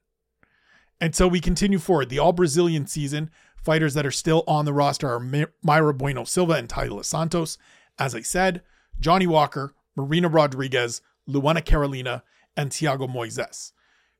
And 1.01 1.15
so 1.15 1.27
we 1.27 1.39
continue 1.39 1.79
forward. 1.79 2.09
The 2.09 2.19
all 2.19 2.33
Brazilian 2.33 2.87
season, 2.87 3.29
fighters 3.63 3.93
that 3.93 4.05
are 4.05 4.11
still 4.11 4.43
on 4.47 4.65
the 4.65 4.73
roster 4.73 5.09
are 5.09 5.19
Mayra 5.19 5.97
Bueno 5.97 6.23
Silva 6.23 6.53
and 6.53 6.67
Taila 6.67 7.05
Santos. 7.05 7.57
As 7.97 8.13
I 8.13 8.21
said, 8.21 8.61
Johnny 8.99 9.27
Walker, 9.27 9.73
Marina 9.95 10.27
Rodriguez, 10.27 11.01
Luana 11.27 11.63
Carolina, 11.63 12.23
and 12.57 12.71
Thiago 12.71 13.09
Moises. 13.09 13.71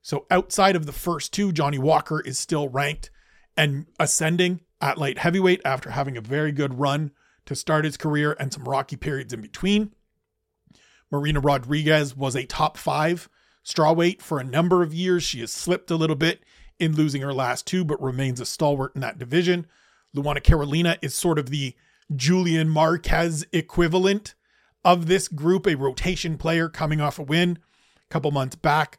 So 0.01 0.25
outside 0.31 0.75
of 0.75 0.86
the 0.86 0.93
first 0.93 1.33
two, 1.33 1.51
Johnny 1.51 1.77
Walker 1.77 2.21
is 2.21 2.39
still 2.39 2.69
ranked 2.69 3.12
and 3.57 3.88
ascending 4.00 4.62
at 4.79 4.98
light 4.98 5.17
heavyweight 5.17 5.62
after 5.65 5.91
having 5.91 6.15
a 6.15 6.21
very 6.21 6.53
good 6.53 6.79
run 6.79 7.12
to 7.45 7.55
start 7.55 7.83
his 7.83 7.98
career 7.98 8.36
and 8.39 8.53
some 8.53 8.63
rocky 8.63 8.95
periods 8.95 9.33
in 9.33 9.41
between. 9.41 9.93
Marina 11.12 11.39
Rodriguez 11.39 12.15
was 12.15 12.36
a 12.36 12.45
top 12.45 12.77
five 12.77 13.27
strawweight 13.65 14.21
for 14.21 14.39
a 14.39 14.43
number 14.43 14.83
of 14.83 14.93
years. 14.93 15.24
She 15.24 15.41
has 15.41 15.51
slipped 15.51 15.91
a 15.91 15.95
little 15.95 16.15
bit 16.15 16.43
in 16.79 16.95
losing 16.95 17.21
her 17.21 17.33
last 17.33 17.67
two, 17.67 17.83
but 17.83 18.01
remains 18.01 18.39
a 18.39 18.45
stalwart 18.45 18.93
in 18.95 19.01
that 19.01 19.19
division. 19.19 19.67
Luana 20.15 20.43
Carolina 20.43 20.98
is 21.01 21.13
sort 21.13 21.38
of 21.38 21.50
the 21.50 21.75
Julian 22.15 22.69
Marquez 22.69 23.45
equivalent 23.51 24.33
of 24.83 25.07
this 25.07 25.27
group, 25.27 25.67
a 25.67 25.75
rotation 25.75 26.38
player 26.38 26.69
coming 26.69 27.01
off 27.01 27.19
a 27.19 27.24
win 27.24 27.59
a 27.98 28.13
couple 28.13 28.31
months 28.31 28.55
back 28.55 28.98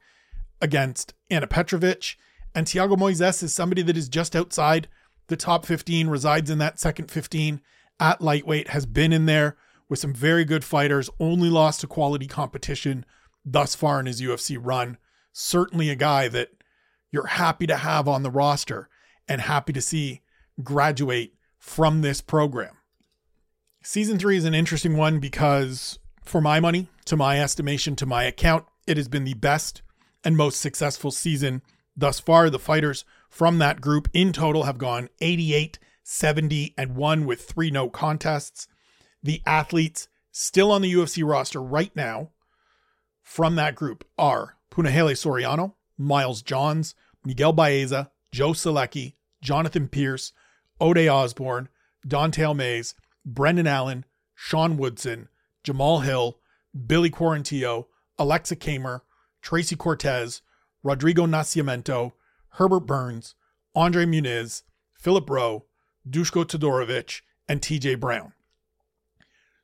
against 0.61 1.15
Anna 1.31 1.47
Petrovic. 1.47 2.17
And 2.55 2.67
Thiago 2.67 2.97
Moises 2.97 3.43
is 3.43 3.55
somebody 3.55 3.83
that 3.83 3.97
is 3.97 4.09
just 4.09 4.37
outside 4.37 4.89
the 5.29 5.37
top 5.37 5.65
15, 5.65 6.09
resides 6.09 6.51
in 6.51 6.59
that 6.59 6.79
second 6.79 7.11
15 7.11 7.61
at 7.99 8.21
lightweight, 8.21 8.69
has 8.69 8.87
been 8.87 9.13
in 9.13 9.27
there 9.27 9.57
with 9.89 9.99
some 9.99 10.13
very 10.13 10.45
good 10.45 10.65
fighters, 10.65 11.11
only 11.19 11.49
lost 11.49 11.81
to 11.81 11.87
quality 11.87 12.27
competition 12.27 13.05
thus 13.45 13.75
far 13.75 14.01
in 14.01 14.07
his 14.07 14.21
UFC 14.21 14.59
run. 14.61 14.99
Certainly 15.33 15.91
a 15.91 15.97
guy 15.97 16.29
that 16.29 16.51
you're 17.11 17.27
happy 17.27 17.67
to 17.67 17.77
have 17.77 18.09
on 18.09 18.23
the 18.23 18.31
roster 18.31 18.89
and 19.29 19.41
happy 19.41 19.73
to 19.73 19.81
see 19.81 20.23
graduate 20.63 21.35
from 21.59 22.01
this 22.01 22.21
program. 22.21 22.77
Season 23.83 24.19
three 24.19 24.37
is 24.37 24.45
an 24.45 24.55
interesting 24.55 24.97
one 24.97 25.21
because, 25.21 25.99
for 26.23 26.41
my 26.41 26.61
money, 26.61 26.89
to 27.07 27.17
my 27.17 27.41
estimation, 27.41 27.97
to 27.97 28.07
my 28.07 28.25
account, 28.25 28.67
it 28.87 28.97
has 28.97 29.09
been 29.09 29.25
the 29.25 29.35
best 29.35 29.83
and 30.23 30.37
most 30.37 30.61
successful 30.61 31.11
season 31.11 31.63
thus 31.97 32.21
far. 32.21 32.51
The 32.51 32.59
fighters 32.59 33.05
from 33.29 33.59
that 33.59 33.81
group 33.81 34.09
in 34.13 34.33
total 34.33 34.65
have 34.65 34.79
gone 34.79 35.09
88, 35.21 35.79
70, 36.03 36.75
and 36.77 36.97
1 36.97 37.25
with 37.25 37.43
three 37.43 37.71
no 37.71 37.89
contests. 37.89 38.69
The 39.23 39.43
athletes 39.47 40.09
still 40.33 40.73
on 40.73 40.83
the 40.83 40.93
UFC 40.93 41.27
roster 41.27 41.63
right 41.63 41.95
now 41.95 42.31
from 43.23 43.55
that 43.57 43.75
group 43.75 44.05
are 44.19 44.57
Punahele 44.71 45.13
Soriano, 45.13 45.75
Miles 45.97 46.43
Johns, 46.43 46.95
Miguel 47.25 47.53
Baeza, 47.53 48.11
Joe 48.33 48.53
Solecki, 48.53 49.15
Jonathan 49.43 49.89
Pierce, 49.89 50.33
Ode 50.81 51.09
Osborne, 51.09 51.69
Don'Tale 52.07 52.55
Mayes, 52.55 52.95
Brendan 53.25 53.67
Allen, 53.67 54.05
Sean 54.35 54.77
Woodson, 54.77 55.29
Jamal 55.63 56.01
Hill, 56.01 56.39
Billy 56.87 57.11
Quarantillo, 57.11 57.87
Alexa 58.19 58.57
Kamer, 58.57 59.03
Tracy 59.43 59.77
Cortez, 59.77 60.43
Rodrigo 60.83 61.27
Nascimento, 61.27 62.13
Herbert 62.55 62.81
Burns, 62.81 63.35
Andre 63.75 64.05
Muniz, 64.07 64.63
Philip 64.95 65.29
Rowe, 65.29 65.65
Dushko 66.09 66.45
Todorovic, 66.45 67.21
and 67.49 67.61
TJ 67.61 68.01
Brown. 68.01 68.33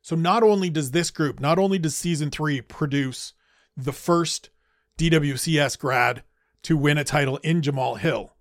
So 0.01 0.15
not 0.15 0.43
only 0.43 0.69
does 0.69 0.91
this 0.91 1.11
group, 1.11 1.39
not 1.39 1.59
only 1.59 1.79
does 1.79 1.95
season 1.95 2.29
three 2.31 2.61
produce 2.61 3.33
the 3.75 3.91
first 3.91 4.49
DWCS 4.97 5.77
grad 5.77 6.23
to 6.67 6.75
win 6.75 6.97
a 6.97 7.03
title 7.05 7.37
in 7.43 7.61
Jamal 7.61 7.95
Hill, 7.95 8.33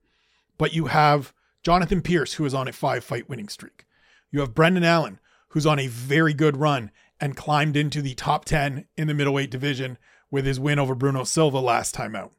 but 0.58 0.74
you 0.74 0.86
have 0.86 1.32
Jonathan 1.62 2.02
Pierce, 2.02 2.32
who 2.32 2.44
is 2.44 2.54
on 2.54 2.66
a 2.66 2.72
five 2.72 3.04
fight 3.04 3.28
winning 3.28 3.46
streak. 3.48 3.86
You 4.32 4.40
have 4.40 4.52
Brendan 4.52 4.82
Allen, 4.82 5.20
who's 5.50 5.64
on 5.64 5.78
a 5.78 5.86
very 5.86 6.34
good 6.34 6.56
run 6.56 6.90
and 7.20 7.36
climbed 7.36 7.76
into 7.76 8.02
the 8.02 8.16
top 8.16 8.44
10 8.44 8.86
in 8.96 9.06
the 9.06 9.14
middleweight 9.14 9.52
division 9.52 9.96
with 10.28 10.44
his 10.44 10.58
win 10.58 10.80
over 10.80 10.96
Bruno 10.96 11.22
Silva 11.22 11.60
last 11.60 11.94
time 11.94 12.16
out. 12.16 12.32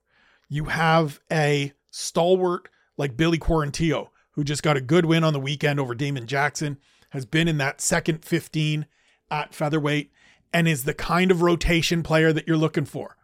You 0.50 0.66
have 0.66 1.22
a 1.32 1.72
stalwart 1.90 2.68
like 2.98 3.16
Billy 3.16 3.40
Quarantillo, 3.40 4.10
who 4.32 4.44
just 4.44 4.64
got 4.64 4.76
a 4.76 4.82
good 4.82 5.06
win 5.06 5.24
on 5.24 5.32
the 5.32 5.40
weekend 5.40 5.80
over 5.80 5.96
Damon 5.96 6.28
Jackson, 6.28 6.80
has 7.12 7.26
been 7.26 7.48
in 7.48 7.60
that 7.60 7.80
second 7.80 8.26
15 8.26 8.88
at 9.32 9.56
featherweight, 9.56 10.12
and 10.52 10.68
is 10.68 10.84
the 10.84 10.94
kind 10.94 11.32
of 11.32 11.42
rotation 11.42 12.04
player 12.04 12.34
that 12.34 12.46
you're 12.46 12.58
looking 12.58 12.84
for, 12.84 13.16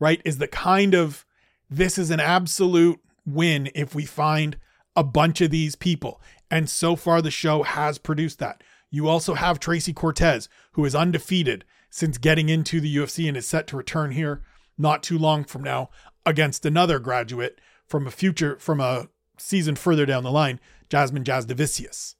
right? 0.00 0.22
Is 0.24 0.38
the 0.38 0.48
kind 0.48 0.94
of 0.94 1.26
this 1.70 1.98
is 1.98 2.10
an 2.10 2.20
absolute 2.20 3.00
win 3.26 3.70
if 3.74 3.94
we 3.94 4.04
find 4.04 4.56
a 4.96 5.04
bunch 5.04 5.40
of 5.40 5.50
these 5.50 5.76
people. 5.76 6.20
And 6.50 6.68
so 6.68 6.96
far, 6.96 7.20
the 7.20 7.30
show 7.30 7.62
has 7.62 7.98
produced 7.98 8.38
that. 8.38 8.62
You 8.90 9.08
also 9.08 9.34
have 9.34 9.60
Tracy 9.60 9.92
Cortez, 9.92 10.48
who 10.72 10.84
is 10.84 10.94
undefeated 10.94 11.64
since 11.90 12.18
getting 12.18 12.48
into 12.48 12.80
the 12.80 12.96
UFC 12.96 13.28
and 13.28 13.36
is 13.36 13.46
set 13.46 13.66
to 13.68 13.76
return 13.76 14.12
here 14.12 14.42
not 14.78 15.02
too 15.02 15.18
long 15.18 15.44
from 15.44 15.62
now 15.62 15.90
against 16.24 16.64
another 16.64 16.98
graduate 16.98 17.60
from 17.86 18.06
a 18.06 18.10
future, 18.10 18.56
from 18.58 18.80
a 18.80 19.08
season 19.36 19.74
further 19.74 20.06
down 20.06 20.22
the 20.22 20.30
line, 20.30 20.60
Jasmine 20.88 21.24
Jasudavicius. 21.24 22.14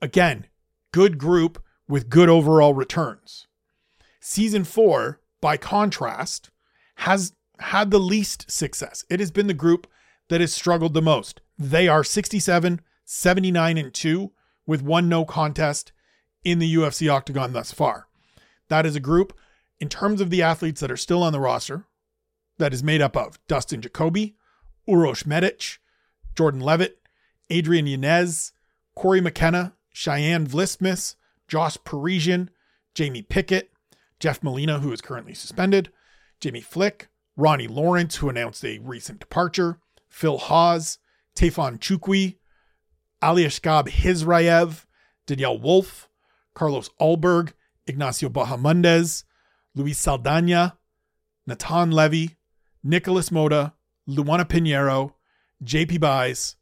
Again, 0.00 0.46
good 0.92 1.18
group 1.18 1.62
with 1.88 2.08
good 2.08 2.28
overall 2.28 2.74
returns. 2.74 3.48
Season 4.20 4.64
four, 4.64 5.20
by 5.40 5.56
contrast, 5.56 6.50
has 6.96 7.32
had 7.62 7.90
the 7.90 7.98
least 7.98 8.50
success. 8.50 9.04
It 9.10 9.20
has 9.20 9.30
been 9.30 9.46
the 9.46 9.54
group 9.54 9.86
that 10.28 10.40
has 10.40 10.52
struggled 10.52 10.94
the 10.94 11.02
most. 11.02 11.40
They 11.58 11.88
are 11.88 12.04
67, 12.04 12.80
79, 13.04 13.78
and 13.78 13.92
2 13.92 14.32
with 14.66 14.82
one 14.82 15.08
no 15.08 15.24
contest 15.24 15.92
in 16.44 16.58
the 16.58 16.74
UFC 16.74 17.12
octagon 17.12 17.52
thus 17.52 17.72
far. 17.72 18.06
That 18.68 18.86
is 18.86 18.96
a 18.96 19.00
group, 19.00 19.36
in 19.80 19.88
terms 19.88 20.20
of 20.20 20.30
the 20.30 20.42
athletes 20.42 20.80
that 20.80 20.90
are 20.90 20.96
still 20.96 21.22
on 21.22 21.32
the 21.32 21.40
roster, 21.40 21.86
that 22.58 22.72
is 22.72 22.82
made 22.82 23.02
up 23.02 23.16
of 23.16 23.38
Dustin 23.48 23.80
Jacoby, 23.80 24.36
Uros 24.88 25.26
Medic, 25.26 25.78
Jordan 26.34 26.60
Levitt, 26.60 26.98
Adrian 27.50 27.86
Yanez, 27.86 28.52
Cory 28.94 29.20
McKenna, 29.20 29.74
Cheyanne 29.94 30.46
Vlismas, 30.46 31.16
Josh 31.48 31.76
Parisian, 31.84 32.50
Jamie 32.94 33.22
Pickett, 33.22 33.72
Jeff 34.20 34.42
Molina, 34.42 34.78
who 34.78 34.92
is 34.92 35.00
currently 35.00 35.34
suspended, 35.34 35.90
Jimmy 36.40 36.60
Flick, 36.60 37.08
Ronnie 37.36 37.68
Lawrence, 37.68 38.16
who 38.16 38.28
announced 38.28 38.64
a 38.64 38.78
recent 38.78 39.20
departure, 39.20 39.78
Phil 40.08 40.38
Hawes, 40.38 40.98
Tafon 41.34 41.78
Nchukwi, 41.78 42.36
Aliaskhab 43.22 43.88
Khizriev, 43.88 44.84
Danyelle 45.26 45.60
Wolf, 45.60 46.08
Carlos 46.54 46.90
Ulberg, 47.00 47.52
Ignacio 47.86 48.28
Bahamondes, 48.28 49.24
Luis 49.74 49.98
Saldana, 49.98 50.76
Natan 51.46 51.90
Levy, 51.90 52.36
Nikolas 52.82 53.30
Motta, 53.30 53.72
Luana 54.08 54.44
Pinheiro, 54.44 55.14
JP 55.64 56.00
Buys, 56.00 56.56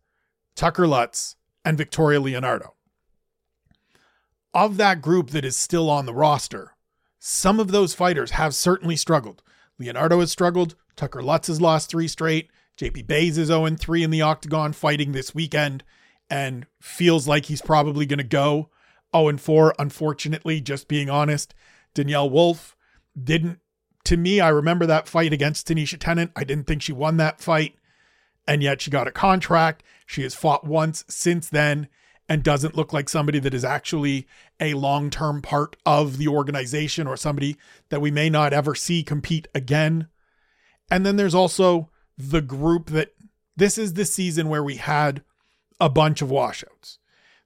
Tucker 0.55 0.87
Lutz, 0.87 1.37
and 1.65 1.77
Victoria 1.77 2.21
Leonardo. 2.21 2.75
Of 4.53 4.77
that 4.77 5.01
group 5.01 5.31
that 5.31 5.45
is 5.45 5.57
still 5.57 5.89
on 5.89 6.07
the 6.07 6.15
roster, 6.15 6.77
some 7.19 7.61
of 7.61 7.71
those 7.71 7.95
fighters 7.95 8.33
have 8.33 8.55
certainly 8.55 8.97
struggled. 8.97 9.43
Leonardo 9.81 10.21
has 10.21 10.31
struggled. 10.31 10.77
Tucker 10.95 11.23
Lutz 11.23 11.49
has 11.49 11.61
lost 11.61 11.91
three 11.91 12.07
straight. 12.07 12.51
JP 12.77 13.07
Buys 13.07 13.39
is 13.39 13.49
0 13.49 13.67
3 13.75 14.03
in 14.05 14.11
the 14.11 14.23
octagon 14.23 14.73
fighting 14.73 15.13
this 15.13 15.35
weekend 15.35 15.83
and 16.29 16.67
feels 16.81 17.27
like 17.27 17.47
he's 17.47 17.63
probably 17.63 18.07
going 18.07 18.19
to 18.19 18.25
go 18.25 18.69
0 19.17 19.39
4. 19.39 19.75
Unfortunately, 19.79 20.61
just 20.61 20.87
being 20.87 21.09
honest, 21.09 21.55
Danyelle 21.95 22.31
Wolf 22.31 22.77
didn't. 23.21 23.59
To 24.05 24.17
me, 24.17 24.41
I 24.41 24.49
remember 24.51 24.87
that 24.87 25.09
fight 25.09 25.33
against 25.33 25.67
Tanisha 25.67 25.99
Tennant. 25.99 26.31
I 26.37 26.45
didn't 26.45 26.67
think 26.67 26.83
she 26.83 26.93
won 26.93 27.17
that 27.17 27.41
fight. 27.41 27.75
And 28.47 28.63
yet 28.63 28.83
she 28.83 28.91
got 28.91 29.09
a 29.09 29.13
contract. 29.13 29.83
She 30.07 30.23
has 30.23 30.35
fought 30.35 30.67
once 30.67 31.05
since 31.09 31.49
then 31.49 31.89
and 32.31 32.45
doesn't 32.45 32.77
look 32.77 32.93
like 32.93 33.09
somebody 33.09 33.41
that 33.41 33.53
is 33.53 33.65
actually 33.65 34.29
a 34.61 34.75
long 34.75 35.11
term 35.11 35.43
part 35.43 35.77
of 35.85 36.17
the 36.17 36.29
organization 36.29 37.09
or 37.09 37.17
somebody 37.17 37.57
that 37.89 38.01
we 38.01 38.13
may 38.13 38.31
not 38.31 38.53
ever 38.53 38.77
see 38.77 39.03
compete 39.03 39.49
again. 39.53 40.07
And 40.89 41.05
then 41.05 41.17
there's 41.17 41.35
also 41.35 41.91
the 42.17 42.41
group 42.41 42.91
that 42.91 43.15
this 43.57 43.77
is 43.77 43.95
the 43.95 44.05
season 44.05 44.49
where 44.49 44.63
we 44.63 44.77
had 44.77 45.25
a 45.81 45.91
bunch 45.91 46.23
of 46.23 46.31
washouts. 46.31 46.99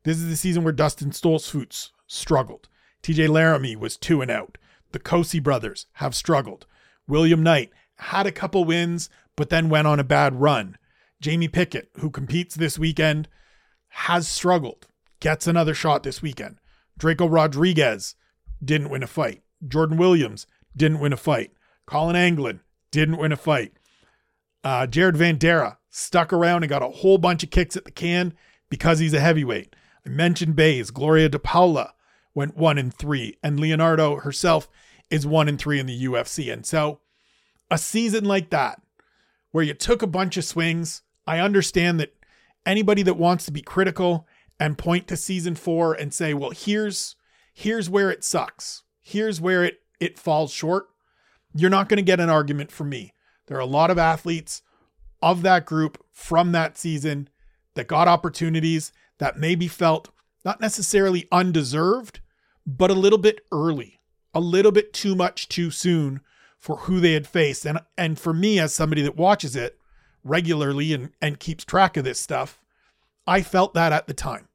This 0.03 0.19
is 0.19 0.29
the 0.29 0.37
season 0.37 0.65
where 0.65 0.73
Dustin 0.73 1.13
Stoltzfus 1.13 1.91
struggled. 2.07 2.69
TJ 3.03 3.31
Laramie 3.31 3.77
was 3.77 3.97
two 3.97 4.21
and 4.21 4.31
out. 4.31 4.59
The 4.93 4.99
Kosi 4.99 5.43
brothers 5.43 5.87
have 5.95 6.15
struggled. 6.15 6.67
William 7.09 7.43
Knight 7.43 7.71
had 7.97 8.27
a 8.27 8.33
couple 8.33 8.67
wins, 8.67 9.09
but 9.35 9.49
then 9.49 9.71
went 9.71 9.87
on 9.87 9.99
a 9.99 10.05
bad 10.05 10.41
run. 10.41 10.77
Jamie 11.23 11.49
Pickett, 11.49 11.89
who 12.01 12.11
competes 12.11 12.55
this 12.55 12.79
weekend, 12.79 13.29
has 13.95 14.27
struggled, 14.27 14.87
gets 15.21 15.47
another 15.47 15.73
shot 15.73 16.03
this 16.03 16.21
weekend. 16.21 16.59
Draco 16.99 17.27
Rodriguez 17.27 18.17
didn't 18.63 18.91
win 18.91 19.03
a 19.03 19.07
fight. 19.07 19.43
Jordan 19.67 19.97
Williams 19.97 20.47
didn't 20.77 20.99
win 20.99 21.13
a 21.13 21.17
fight. 21.17 21.53
Colin 21.87 22.17
Anglin 22.17 22.61
didn't 22.91 23.19
win 23.19 23.31
a 23.33 23.37
fight. 23.37 23.73
Uh, 24.65 24.87
Jared 24.87 25.15
Vanderaa 25.15 25.77
stuck 25.91 26.33
around 26.33 26.65
and 26.65 26.71
got 26.71 26.83
a 26.83 26.89
whole 26.89 27.19
bunch 27.19 27.45
of 27.45 27.51
kicks 27.51 27.77
at 27.77 27.85
the 27.85 27.91
can 27.91 28.35
because 28.69 28.99
he's 28.99 29.15
a 29.15 29.21
heavyweight. 29.21 29.77
I 30.05 30.09
mentioned 30.09 30.57
Buys. 30.57 30.91
Gloria 30.91 31.29
DePaula 31.29 31.93
went 32.35 32.57
one 32.57 32.79
and 32.79 32.93
three, 32.93 33.37
and 33.43 33.61
Leonardo 33.61 34.17
herself 34.17 34.69
is 35.09 35.27
one 35.27 35.49
and 35.49 35.59
three 35.59 35.79
in 35.79 35.87
the 35.87 36.05
UFC. 36.05 36.53
And 36.53 36.67
so, 36.67 37.01
a 37.71 37.79
season 37.79 38.25
like 38.25 38.51
that, 38.51 38.83
where 39.53 39.65
you 39.65 39.75
took 39.75 40.03
a 40.03 40.09
bunch 40.09 40.37
of 40.37 40.45
swings, 40.45 41.03
I 41.27 41.39
understand 41.39 42.01
that 42.01 42.15
anybody 42.67 43.03
that 43.03 43.17
wants 43.17 43.45
to 43.47 43.53
be 43.53 43.63
critical 43.63 44.27
and 44.59 44.79
point 44.79 45.09
to 45.09 45.17
season 45.17 45.55
four 45.55 45.95
and 45.95 46.13
say, 46.13 46.35
well, 46.35 46.51
here's 46.51 47.17
here's 47.53 47.89
where 47.89 48.11
it 48.11 48.25
sucks. 48.25 48.83
Here's 49.01 49.41
where 49.41 49.65
it 49.65 49.81
it 50.01 50.19
falls 50.19 50.53
short 50.53 50.89
you're 51.55 51.71
not 51.71 51.89
going 51.89 51.99
to 51.99 52.03
get 52.03 52.21
an 52.21 52.29
argument 52.29 52.73
from 52.73 52.89
me. 52.89 53.15
There 53.47 53.57
are 53.57 53.61
a 53.61 53.67
lot 53.67 53.91
of 53.91 53.99
athletes 53.99 54.63
of 55.23 55.43
that 55.43 55.65
group 55.65 56.05
from 56.13 56.53
that 56.53 56.77
season 56.77 57.29
that 57.75 57.87
got 57.87 58.09
opportunities 58.09 58.93
that 59.19 59.39
maybe 59.39 59.69
felt 59.69 60.11
not 60.45 60.61
necessarily 60.61 61.29
undeserved, 61.31 62.21
but 62.67 62.91
a 62.91 62.95
little 62.95 63.19
bit 63.19 63.41
early, 63.53 64.01
a 64.35 64.41
little 64.41 64.73
bit 64.73 64.93
too 64.93 65.15
much 65.15 65.49
too 65.49 65.71
soon 65.71 66.21
for 66.59 66.79
who 66.79 67.01
they 67.01 67.13
had 67.13 67.27
faced. 67.27 67.65
And 67.65 67.79
and 67.97 68.19
for 68.19 68.35
me 68.35 68.59
as 68.59 68.75
somebody 68.75 69.03
that 69.03 69.17
watches 69.17 69.55
it 69.55 69.79
regularly 70.25 70.93
and, 70.93 71.11
and 71.23 71.39
keeps 71.39 71.65
track 71.65 71.97
of 71.97 72.05
this 72.05 72.19
stuff, 72.19 72.61
I 73.27 73.43
felt 73.43 73.75
that 73.75 73.93
at 73.93 74.07
the 74.07 74.15
time. 74.15 74.49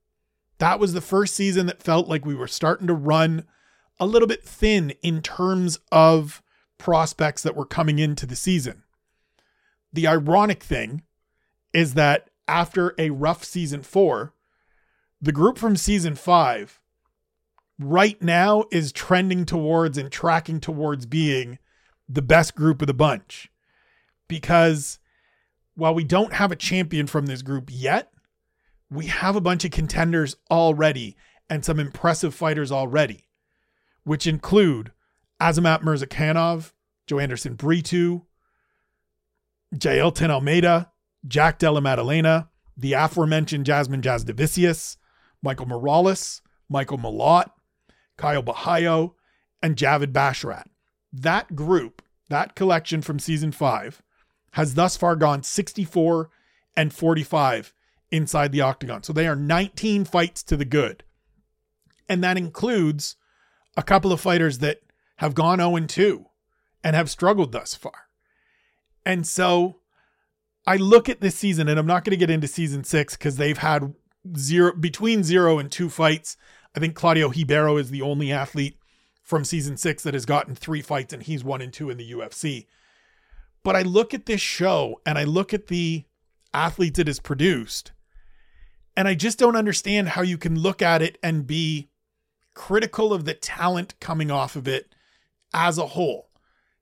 That 0.60 0.80
was 0.80 0.94
the 0.94 1.02
first 1.02 1.36
season 1.36 1.66
that 1.68 1.82
felt 1.82 2.08
like 2.08 2.26
we 2.26 2.36
were 2.36 2.48
starting 2.48 2.88
to 2.88 2.94
run 2.94 3.46
a 4.00 4.06
little 4.06 4.28
bit 4.28 4.44
thin 4.44 4.94
in 5.02 5.22
terms 5.22 5.80
of 5.92 6.42
prospects 6.78 7.44
that 7.44 7.56
were 7.56 7.66
coming 7.66 8.00
into 8.00 8.26
the 8.26 8.36
season. 8.36 8.84
The 9.92 10.08
ironic 10.08 10.64
thing 10.64 11.04
is 11.74 11.94
that 11.96 12.30
after 12.48 12.94
a 12.98 13.10
rough 13.10 13.44
season 13.44 13.84
four, 13.84 14.34
the 15.22 15.32
group 15.32 15.58
from 15.58 15.76
season 15.76 16.16
five 16.16 16.80
right 17.78 18.22
now 18.22 18.66
is 18.72 18.92
trending 18.92 19.46
towards 19.46 19.98
and 19.98 20.12
tracking 20.12 20.60
towards 20.60 21.06
being 21.06 21.60
the 22.08 22.22
best 22.22 22.56
group 22.56 22.82
of 22.82 22.88
the 22.88 22.94
bunch. 22.94 23.52
Because 24.28 25.00
while 25.76 25.94
we 25.94 26.04
don't 26.04 26.34
have 26.34 26.52
a 26.52 26.58
champion 26.58 27.08
from 27.08 27.26
this 27.26 27.42
group 27.42 27.70
yet, 27.72 28.12
we 28.90 29.08
have 29.08 29.36
a 29.36 29.42
bunch 29.42 29.66
of 29.66 29.72
contenders 29.72 30.36
already 30.50 31.16
and 31.50 31.64
some 31.64 31.80
impressive 31.80 32.34
fighters 32.34 32.72
already, 32.72 33.28
which 34.04 34.28
include 34.28 34.92
Azamat 35.42 35.82
Murzakanov, 35.82 36.74
Joanderson 37.08 37.56
Brito, 37.56 38.26
Jailton 39.74 40.30
Almeida, 40.30 40.92
Jack 41.28 41.60
Della 41.60 41.82
Maddalena, 41.82 42.50
the 42.76 42.94
aforementioned 42.94 43.66
Jasmine 43.66 44.02
Jasudavicius, 44.02 44.98
Michael 45.42 45.68
Morales, 45.68 46.42
Michael 46.70 46.98
Malott, 46.98 47.50
Kyle 48.18 48.44
Bahayo, 48.44 49.14
and 49.62 49.76
Javid 49.76 50.12
Basharat. 50.14 50.66
That 51.12 51.56
group, 51.56 52.02
that 52.30 52.56
collection 52.56 53.02
from 53.02 53.20
season 53.20 53.52
five, 53.52 54.02
has 54.54 54.76
thus 54.76 54.98
far 54.98 55.16
gone 55.16 55.44
64 55.44 56.30
and 56.76 56.94
45 56.94 57.74
inside 58.12 58.52
the 58.52 58.62
octagon. 58.62 59.04
So 59.04 59.14
they 59.14 59.28
are 59.28 59.36
19 59.36 60.06
fights 60.06 60.44
to 60.44 60.58
the 60.58 60.66
good. 60.66 61.04
And 62.08 62.24
that 62.24 62.38
includes 62.38 63.16
a 63.78 63.84
couple 63.84 64.12
of 64.12 64.20
fighters 64.20 64.60
that 64.60 64.82
have 65.18 65.36
gone 65.36 65.60
0 65.60 65.80
2 65.86 66.26
and 66.84 66.96
have 66.96 67.10
struggled 67.10 67.52
thus 67.52 67.76
far. 67.76 68.08
And 69.06 69.28
so 69.28 69.78
I 70.66 70.76
look 70.78 71.10
at 71.10 71.22
this 71.22 71.36
season, 71.36 71.68
and 71.68 71.80
I'm 71.80 71.88
not 71.88 72.04
going 72.04 72.12
to 72.12 72.18
get 72.18 72.30
into 72.30 72.48
season 72.48 72.84
six 72.84 73.16
because 73.16 73.38
they've 73.38 73.58
had 73.58 73.94
zero 74.38 74.76
between 74.76 75.24
zero 75.24 75.60
and 75.60 75.72
two 75.72 75.90
fights. 75.90 76.38
I 76.76 76.80
think 76.80 76.96
Claudio 76.96 77.30
Ribeiro 77.30 77.78
is 77.78 77.90
the 77.90 78.02
only 78.02 78.32
athlete 78.32 78.78
from 79.24 79.44
season 79.44 79.78
six 79.78 80.04
that 80.04 80.14
has 80.14 80.26
gotten 80.26 80.56
three 80.56 80.82
fights, 80.82 81.14
and 81.14 81.24
he's 81.24 81.44
one 81.44 81.62
and 81.62 81.74
two 81.74 81.90
in 81.90 81.98
the 81.98 82.12
UFC. 82.12 82.68
But 83.64 83.76
I 83.76 83.82
look 83.82 84.14
at 84.14 84.26
this 84.26 84.42
show 84.42 85.02
and 85.06 85.18
I 85.18 85.24
look 85.24 85.54
at 85.54 85.68
the 85.68 86.06
athletes 86.54 87.00
it 87.00 87.08
has 87.08 87.20
produced, 87.20 87.92
and 89.00 89.08
I 89.08 89.16
just 89.16 89.40
don't 89.40 89.56
understand 89.56 90.10
how 90.10 90.24
you 90.24 90.38
can 90.38 90.60
look 90.60 90.82
at 90.82 91.02
it 91.02 91.18
and 91.24 91.48
be 91.48 91.88
critical 92.54 93.14
of 93.14 93.24
the 93.24 93.34
talent 93.34 93.98
coming 94.02 94.30
off 94.30 94.58
of 94.58 94.68
it 94.68 94.94
as 95.54 95.78
a 95.78 95.88
whole 95.88 96.30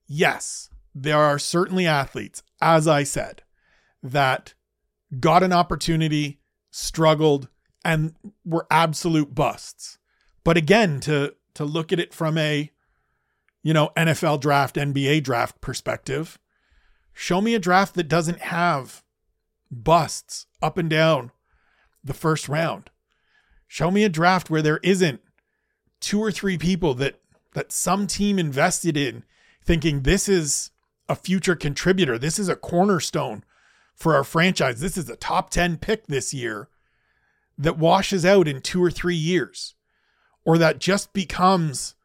yes, 0.08 0.72
there 0.96 1.20
are 1.20 1.38
certainly 1.38 1.86
athletes, 1.86 2.42
as 2.60 2.88
I 2.88 3.04
said, 3.04 3.44
that 4.02 4.56
got 5.20 5.44
an 5.44 5.54
opportunity, 5.54 6.40
struggled, 6.72 7.50
and 7.86 8.16
were 8.44 8.66
absolute 8.72 9.36
busts. 9.36 10.00
But 10.44 10.58
again, 10.58 11.00
to 11.02 11.36
to 11.54 11.66
look 11.66 11.94
at 11.94 12.00
it 12.00 12.16
from 12.16 12.38
a 12.40 12.72
you 13.62 13.74
know 13.74 13.92
NFL 13.96 14.42
draft, 14.42 14.76
NBA 14.76 15.24
draft 15.24 15.62
perspective, 15.62 16.40
show 17.14 17.42
me 17.42 17.54
a 17.54 17.60
draft 17.60 17.94
that 17.94 18.08
doesn't 18.08 18.40
have 18.40 19.04
busts 19.70 20.48
up 20.64 20.80
and 20.80 20.90
down 20.90 21.32
the 22.08 22.14
first 22.14 22.50
round. 22.50 22.90
Show 23.68 23.92
me 23.92 24.04
a 24.04 24.10
draft 24.10 24.50
where 24.50 24.62
there 24.62 24.80
isn't 24.84 25.22
two 26.00 26.22
or 26.22 26.32
three 26.32 26.58
people 26.58 26.94
that 26.96 27.20
that 27.54 27.72
some 27.72 28.06
team 28.06 28.38
invested 28.38 28.96
in 28.96 29.24
thinking 29.64 30.02
this 30.02 30.30
is 30.30 30.70
a 31.10 31.16
future 31.16 31.56
contributor. 31.56 32.18
This 32.18 32.38
is 32.38 32.50
a 32.50 32.56
cornerstone 32.56 33.44
for 33.96 34.14
our 34.16 34.24
franchise. 34.24 34.80
This 34.80 34.98
is 34.98 35.10
a 35.10 35.16
top 35.16 35.50
10 35.50 35.78
pick 35.78 36.06
this 36.08 36.34
year 36.34 36.70
that 37.58 37.78
washes 37.78 38.26
out 38.26 38.48
in 38.48 38.62
two 38.62 38.84
or 38.84 38.92
three 38.92 39.16
years, 39.16 39.74
or 40.46 40.58
that 40.60 40.80
just 40.80 41.14
becomes 41.14 41.96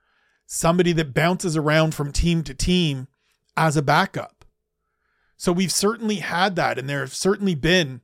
somebody 0.46 0.92
that 0.92 1.14
bounces 1.14 1.56
around 1.56 1.94
from 1.94 2.12
team 2.12 2.42
to 2.44 2.54
team 2.54 3.08
as 3.56 3.76
a 3.76 3.82
backup. 3.82 4.44
So 5.36 5.52
we've 5.52 5.72
certainly 5.72 6.16
had 6.16 6.56
that, 6.56 6.78
and 6.78 6.88
there 6.88 7.00
have 7.00 7.14
certainly 7.14 7.54
been 7.54 8.00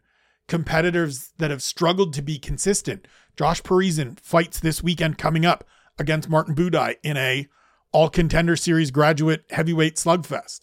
competitors 0.49 1.33
that 1.39 1.51
have 1.51 1.63
struggled 1.63 2.13
to 2.15 2.23
be 2.23 2.39
consistent. 2.39 3.07
Josh 3.37 3.63
Parisian 3.63 4.17
fights 4.17 4.59
this 4.59 4.83
weekend 4.83 5.19
coming 5.19 5.47
up 5.47 5.65
against 5.99 6.29
Martin 6.29 6.55
Buday 6.55 6.97
in 7.03 7.17
a 7.17 7.47
all 7.93 8.09
contender 8.09 8.57
series 8.57 8.91
graduate 8.91 9.45
heavyweight 9.51 9.97
slugfest. 9.97 10.61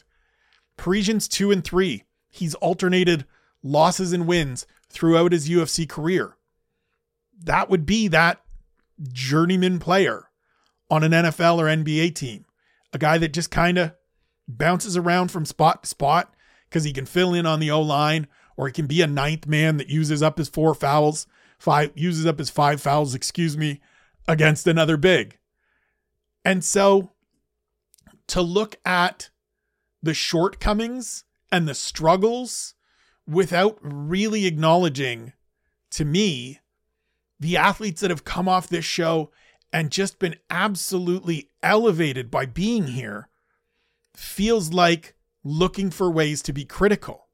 Parisian's 0.77 1.27
two 1.27 1.51
and 1.51 1.63
three. 1.63 2.03
He's 2.29 2.55
alternated 2.55 3.25
losses 3.63 4.11
and 4.11 4.27
wins 4.27 4.65
throughout 4.89 5.31
his 5.31 5.49
UFC 5.49 5.87
career. 5.87 6.35
That 7.43 7.69
would 7.69 7.85
be 7.85 8.07
that 8.09 8.41
journeyman 9.11 9.79
player 9.79 10.29
on 10.89 11.03
an 11.03 11.11
NFL 11.11 11.57
or 11.57 11.65
NBA 11.65 12.15
team. 12.15 12.45
A 12.93 12.97
guy 12.97 13.17
that 13.17 13.33
just 13.33 13.51
kind 13.51 13.77
of 13.77 13.93
bounces 14.47 14.95
around 14.95 15.31
from 15.31 15.45
spot 15.45 15.83
to 15.83 15.89
spot 15.89 16.33
because 16.69 16.83
he 16.83 16.93
can 16.93 17.05
fill 17.05 17.33
in 17.33 17.45
on 17.45 17.59
the 17.59 17.71
O 17.71 17.81
line, 17.81 18.27
or 18.57 18.67
he 18.67 18.73
can 18.73 18.87
be 18.87 19.01
a 19.01 19.07
ninth 19.07 19.47
man 19.47 19.77
that 19.77 19.89
uses 19.89 20.21
up 20.21 20.37
his 20.37 20.49
four 20.49 20.73
fouls, 20.73 21.27
five 21.57 21.91
uses 21.95 22.25
up 22.25 22.39
his 22.39 22.49
five 22.49 22.81
fouls, 22.81 23.13
excuse 23.13 23.57
me, 23.57 23.81
against 24.27 24.67
another 24.67 24.97
big. 24.97 25.37
And 26.43 26.63
so 26.63 27.11
to 28.27 28.41
look 28.41 28.77
at 28.85 29.29
the 30.01 30.13
shortcomings 30.13 31.23
and 31.51 31.67
the 31.67 31.75
struggles 31.75 32.75
without 33.27 33.77
really 33.81 34.45
acknowledging 34.45 35.33
to 35.91 36.05
me 36.05 36.59
the 37.39 37.57
athletes 37.57 38.01
that 38.01 38.09
have 38.09 38.23
come 38.23 38.47
off 38.47 38.67
this 38.67 38.85
show 38.85 39.31
and 39.73 39.91
just 39.91 40.19
been 40.19 40.35
absolutely 40.49 41.49
elevated 41.61 42.31
by 42.31 42.45
being 42.45 42.87
here 42.87 43.29
feels 44.15 44.71
like 44.71 45.15
looking 45.43 45.91
for 45.91 46.09
ways 46.09 46.41
to 46.41 46.53
be 46.53 46.65
critical. 46.65 47.24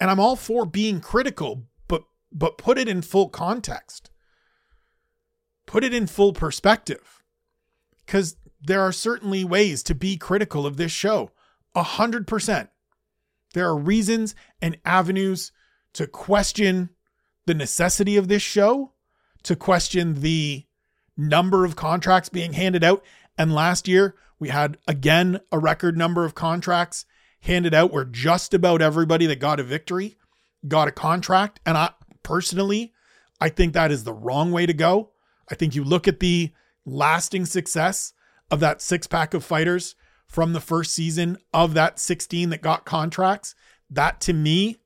And 0.00 0.10
I'm 0.10 0.20
all 0.20 0.36
for 0.36 0.64
being 0.64 1.00
critical, 1.00 1.64
but 1.88 2.04
but 2.32 2.58
put 2.58 2.78
it 2.78 2.88
in 2.88 3.02
full 3.02 3.28
context. 3.28 4.10
Put 5.66 5.84
it 5.84 5.92
in 5.92 6.06
full 6.06 6.32
perspective. 6.32 7.22
Cuz 8.06 8.36
there 8.60 8.80
are 8.80 8.92
certainly 8.92 9.44
ways 9.44 9.82
to 9.84 9.94
be 9.94 10.16
critical 10.16 10.66
of 10.66 10.76
this 10.76 10.92
show. 10.92 11.30
A 11.74 11.82
hundred 11.82 12.26
percent. 12.26 12.70
There 13.54 13.66
are 13.66 13.76
reasons 13.76 14.34
and 14.60 14.78
avenues 14.84 15.52
to 15.94 16.06
question 16.06 16.90
the 17.46 17.54
necessity 17.54 18.16
of 18.16 18.28
this 18.28 18.42
show, 18.42 18.92
to 19.42 19.56
question 19.56 20.20
the 20.20 20.66
number 21.16 21.64
of 21.64 21.76
contracts 21.76 22.28
being 22.28 22.52
handed 22.52 22.84
out. 22.84 23.02
And 23.36 23.54
last 23.54 23.88
year, 23.88 24.14
we 24.38 24.50
had 24.50 24.78
again 24.86 25.40
a 25.50 25.58
record 25.58 25.96
number 25.96 26.24
of 26.24 26.34
contracts 26.34 27.04
handed 27.40 27.74
out 27.74 27.92
where 27.92 28.04
just 28.04 28.54
about 28.54 28.82
everybody 28.82 29.26
that 29.26 29.40
got 29.40 29.60
a 29.60 29.64
victory 29.64 30.16
got 30.66 30.88
a 30.88 30.92
contract. 30.92 31.60
And 31.64 31.76
I 31.78 31.90
personally, 32.22 32.92
I 33.40 33.48
think 33.48 33.72
that 33.72 33.90
is 33.90 34.04
the 34.04 34.12
wrong 34.12 34.50
way 34.50 34.66
to 34.66 34.72
go. 34.72 35.10
I 35.50 35.54
think 35.54 35.74
you 35.74 35.84
look 35.84 36.08
at 36.08 36.20
the 36.20 36.50
lasting 36.84 37.46
success 37.46 38.12
of 38.50 38.60
that 38.60 38.82
six 38.82 39.06
pack 39.06 39.34
of 39.34 39.44
fighters 39.44 39.94
from 40.26 40.52
the 40.52 40.60
first 40.60 40.92
season 40.92 41.38
of 41.54 41.74
that 41.74 41.98
16 41.98 42.50
that 42.50 42.62
got 42.62 42.84
contracts. 42.84 43.54
That 43.90 44.20
to 44.22 44.32
me 44.32 44.76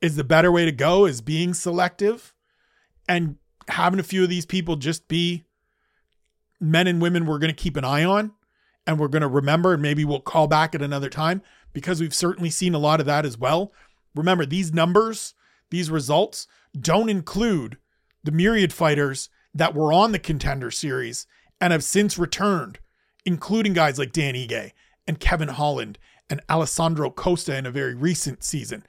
is 0.00 0.16
the 0.16 0.24
better 0.24 0.52
way 0.52 0.64
to 0.64 0.72
go 0.72 1.06
is 1.06 1.20
being 1.20 1.54
selective 1.54 2.34
and 3.08 3.36
having 3.68 4.00
a 4.00 4.04
few 4.04 4.22
of 4.22 4.28
these 4.28 4.46
people 4.46 4.76
just 4.76 5.08
be 5.08 5.44
men 6.60 6.86
and 6.86 7.00
women 7.00 7.24
we're 7.24 7.38
going 7.38 7.54
to 7.54 7.62
keep 7.62 7.76
an 7.76 7.84
eye 7.84 8.04
on 8.04 8.32
and 8.86 8.98
we're 8.98 9.08
going 9.08 9.22
to 9.22 9.28
remember 9.28 9.72
and 9.72 9.82
maybe 9.82 10.04
we'll 10.04 10.20
call 10.20 10.46
back 10.46 10.74
at 10.74 10.82
another 10.82 11.08
time 11.08 11.42
because 11.74 12.00
we've 12.00 12.14
certainly 12.14 12.48
seen 12.48 12.74
a 12.74 12.78
lot 12.78 13.00
of 13.00 13.06
that 13.06 13.26
as 13.26 13.36
well. 13.36 13.70
Remember, 14.14 14.46
these 14.46 14.72
numbers, 14.72 15.34
these 15.70 15.90
results 15.90 16.46
don't 16.78 17.10
include 17.10 17.76
the 18.22 18.32
myriad 18.32 18.72
fighters 18.72 19.28
that 19.52 19.74
were 19.74 19.92
on 19.92 20.12
the 20.12 20.18
contender 20.18 20.70
series 20.70 21.26
and 21.60 21.72
have 21.72 21.84
since 21.84 22.18
returned 22.18 22.78
including 23.24 23.72
guys 23.72 23.98
like 23.98 24.12
Dan 24.12 24.34
Ige 24.34 24.72
and 25.06 25.20
Kevin 25.20 25.48
Holland 25.48 25.98
and 26.28 26.40
Alessandro 26.48 27.10
Costa 27.10 27.56
in 27.56 27.66
a 27.66 27.70
very 27.70 27.94
recent 27.94 28.44
season, 28.44 28.84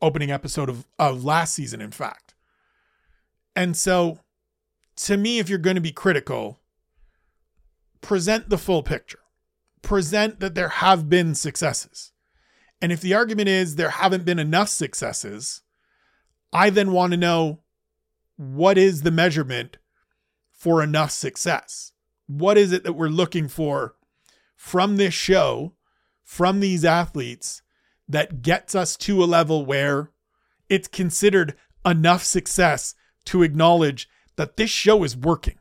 opening 0.00 0.30
episode 0.30 0.68
of, 0.68 0.86
of 0.98 1.24
last 1.24 1.54
season, 1.54 1.80
in 1.80 1.90
fact. 1.90 2.34
And 3.54 3.76
so, 3.76 4.20
to 4.96 5.16
me, 5.16 5.38
if 5.38 5.48
you're 5.48 5.58
going 5.58 5.76
to 5.76 5.82
be 5.82 5.92
critical, 5.92 6.60
present 8.00 8.48
the 8.48 8.58
full 8.58 8.82
picture. 8.82 9.20
Present 9.82 10.40
that 10.40 10.54
there 10.54 10.68
have 10.68 11.08
been 11.08 11.34
successes. 11.34 12.12
And 12.80 12.92
if 12.92 13.00
the 13.00 13.14
argument 13.14 13.48
is 13.48 13.76
there 13.76 13.90
haven't 13.90 14.24
been 14.24 14.38
enough 14.38 14.68
successes, 14.68 15.62
I 16.52 16.70
then 16.70 16.92
want 16.92 17.12
to 17.12 17.16
know 17.16 17.60
what 18.36 18.78
is 18.78 19.02
the 19.02 19.10
measurement 19.10 19.78
for 20.52 20.82
enough 20.82 21.10
success? 21.10 21.92
what 22.28 22.58
is 22.58 22.72
it 22.72 22.84
that 22.84 22.92
we're 22.92 23.08
looking 23.08 23.48
for 23.48 23.96
from 24.54 24.96
this 24.96 25.14
show, 25.14 25.72
from 26.22 26.60
these 26.60 26.84
athletes, 26.84 27.62
that 28.06 28.42
gets 28.42 28.74
us 28.74 28.96
to 28.96 29.22
a 29.22 29.26
level 29.26 29.66
where 29.66 30.10
it's 30.68 30.88
considered 30.88 31.56
enough 31.84 32.22
success 32.22 32.94
to 33.24 33.42
acknowledge 33.42 34.08
that 34.36 34.56
this 34.56 34.70
show 34.70 35.02
is 35.04 35.16
working. 35.16 35.58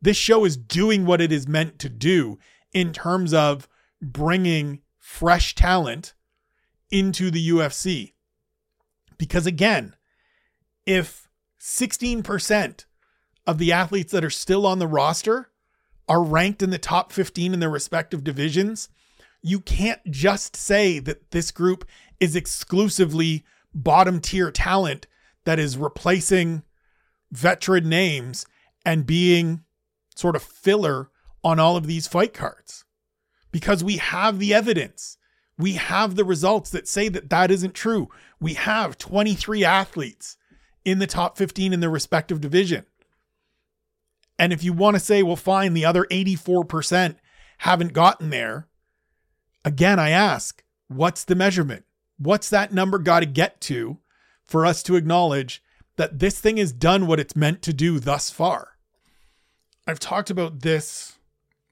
This 0.00 0.16
show 0.16 0.44
is 0.44 0.56
doing 0.56 1.06
what 1.06 1.20
it 1.20 1.32
is 1.32 1.48
meant 1.48 1.78
to 1.78 1.88
do 1.88 2.38
in 2.72 2.92
terms 2.92 3.32
of 3.32 3.68
bringing 4.00 4.80
fresh 4.98 5.54
talent 5.54 6.14
into 6.92 7.30
the 7.30 7.48
UFC. 7.48 8.12
Because 9.18 9.46
again, 9.46 9.96
if 10.86 11.28
16% 11.60 12.84
of 13.46 13.58
the 13.58 13.72
athletes 13.72 14.12
that 14.12 14.24
are 14.24 14.30
still 14.30 14.66
on 14.66 14.78
the 14.78 14.86
roster 14.86 15.50
are 16.08 16.22
ranked 16.22 16.62
in 16.62 16.70
the 16.70 16.78
top 16.78 17.12
15 17.12 17.54
in 17.54 17.60
their 17.60 17.70
respective 17.70 18.22
divisions, 18.22 18.88
you 19.42 19.58
can't 19.58 20.00
just 20.10 20.54
say 20.54 20.98
that 21.00 21.30
this 21.32 21.50
group 21.50 21.84
is 22.20 22.36
exclusively 22.36 23.44
bottom 23.74 24.20
tier 24.20 24.50
talent 24.50 25.06
that 25.44 25.58
is 25.58 25.76
replacing 25.76 26.62
veteran 27.32 27.88
names 27.88 28.46
and 28.84 29.06
being 29.06 29.64
sort 30.14 30.36
of 30.36 30.42
filler 30.42 31.10
on 31.42 31.58
all 31.58 31.76
of 31.76 31.86
these 31.86 32.06
fight 32.06 32.34
cards 32.34 32.84
because 33.50 33.82
we 33.82 33.96
have 33.96 34.38
the 34.38 34.54
evidence. 34.54 35.16
We 35.62 35.74
have 35.74 36.16
the 36.16 36.24
results 36.24 36.70
that 36.70 36.88
say 36.88 37.08
that 37.10 37.30
that 37.30 37.52
isn't 37.52 37.72
true. 37.72 38.08
We 38.40 38.54
have 38.54 38.98
23 38.98 39.64
athletes 39.64 40.36
in 40.84 40.98
the 40.98 41.06
top 41.06 41.38
15 41.38 41.72
in 41.72 41.78
their 41.78 41.88
respective 41.88 42.40
division. 42.40 42.84
And 44.40 44.52
if 44.52 44.64
you 44.64 44.72
want 44.72 44.96
to 44.96 45.00
say, 45.00 45.22
well, 45.22 45.36
fine, 45.36 45.72
the 45.72 45.84
other 45.84 46.04
84% 46.10 47.14
haven't 47.58 47.92
gotten 47.92 48.30
there, 48.30 48.66
again, 49.64 50.00
I 50.00 50.10
ask, 50.10 50.64
what's 50.88 51.22
the 51.22 51.36
measurement? 51.36 51.84
What's 52.18 52.50
that 52.50 52.72
number 52.74 52.98
got 52.98 53.20
to 53.20 53.26
get 53.26 53.60
to 53.60 53.98
for 54.42 54.66
us 54.66 54.82
to 54.82 54.96
acknowledge 54.96 55.62
that 55.94 56.18
this 56.18 56.40
thing 56.40 56.56
has 56.56 56.72
done 56.72 57.06
what 57.06 57.20
it's 57.20 57.36
meant 57.36 57.62
to 57.62 57.72
do 57.72 58.00
thus 58.00 58.30
far? 58.30 58.78
I've 59.86 60.00
talked 60.00 60.28
about 60.28 60.62
this, 60.62 61.18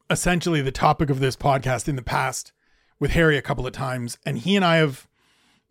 essentially 0.09 0.63
the 0.63 0.71
topic 0.71 1.11
of 1.11 1.19
this 1.19 1.35
podcast 1.35 1.89
in 1.89 1.97
the 1.97 2.03
past 2.03 2.53
with 3.01 3.13
Harry 3.13 3.37
a 3.37 3.43
couple 3.43 3.67
of 3.67 3.73
times, 3.73 4.19
and 4.25 4.39
he 4.39 4.55
and 4.55 4.65
I 4.65 4.77
have 4.77 5.09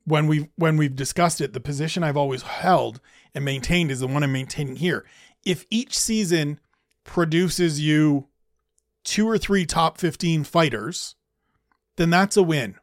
when 0.04 0.28
we've 0.28 0.48
when 0.56 0.76
we've 0.76 0.96
discussed 0.96 1.40
it, 1.40 1.54
the 1.54 1.60
position 1.60 2.04
I've 2.04 2.18
always 2.18 2.42
held 2.42 3.00
and 3.34 3.46
maintained 3.46 3.92
is 3.92 4.02
the 4.02 4.08
one 4.08 4.24
I'm 4.24 4.34
maintaining 4.34 4.78
here. 4.78 5.06
If 5.46 5.66
each 5.70 5.98
season 5.98 6.60
produces 7.04 7.80
you 7.80 8.28
two 9.04 9.28
or 9.30 9.38
three 9.38 9.66
top 9.66 9.98
15 9.98 10.44
fighters, 10.44 11.16
then 11.96 12.10
that's 12.10 12.36
a 12.36 12.44
win. 12.44 12.76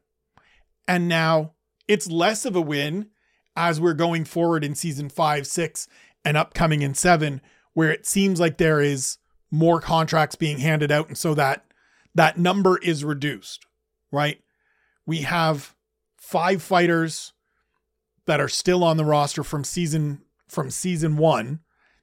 And 0.88 1.09
now 1.09 1.52
it's 1.88 2.09
less 2.11 2.44
of 2.44 2.56
a 2.56 2.61
win 2.61 3.09
as 3.56 3.80
we're 3.80 3.94
going 3.94 4.24
forward 4.24 4.64
in 4.64 4.74
season 4.74 5.09
five, 5.09 5.46
six, 5.46 5.88
and 6.24 6.37
upcoming 6.37 6.82
in 6.82 6.94
seven, 6.94 7.40
where 7.72 7.90
it 7.90 8.06
seems 8.06 8.38
like 8.38 8.59
there 8.59 8.80
is 8.80 9.18
more 9.50 9.80
contracts 9.80 10.37
being 10.37 10.59
handed 10.59 10.90
out. 10.90 11.09
And 11.09 11.18
so 11.18 11.35
that 11.35 11.64
that 12.14 12.38
number 12.38 12.78
is 12.78 13.04
reduced, 13.04 13.66
right? 14.11 14.40
We 15.05 15.19
have 15.23 15.75
five 16.16 16.62
fighters 16.62 17.33
that 18.27 18.40
are 18.40 18.49
still 18.49 18.83
on 18.83 18.97
the 18.97 19.05
roster 19.05 19.45
from 19.45 19.64
season 19.64 20.23
from 20.49 20.71
season 20.71 21.16
one 21.16 21.61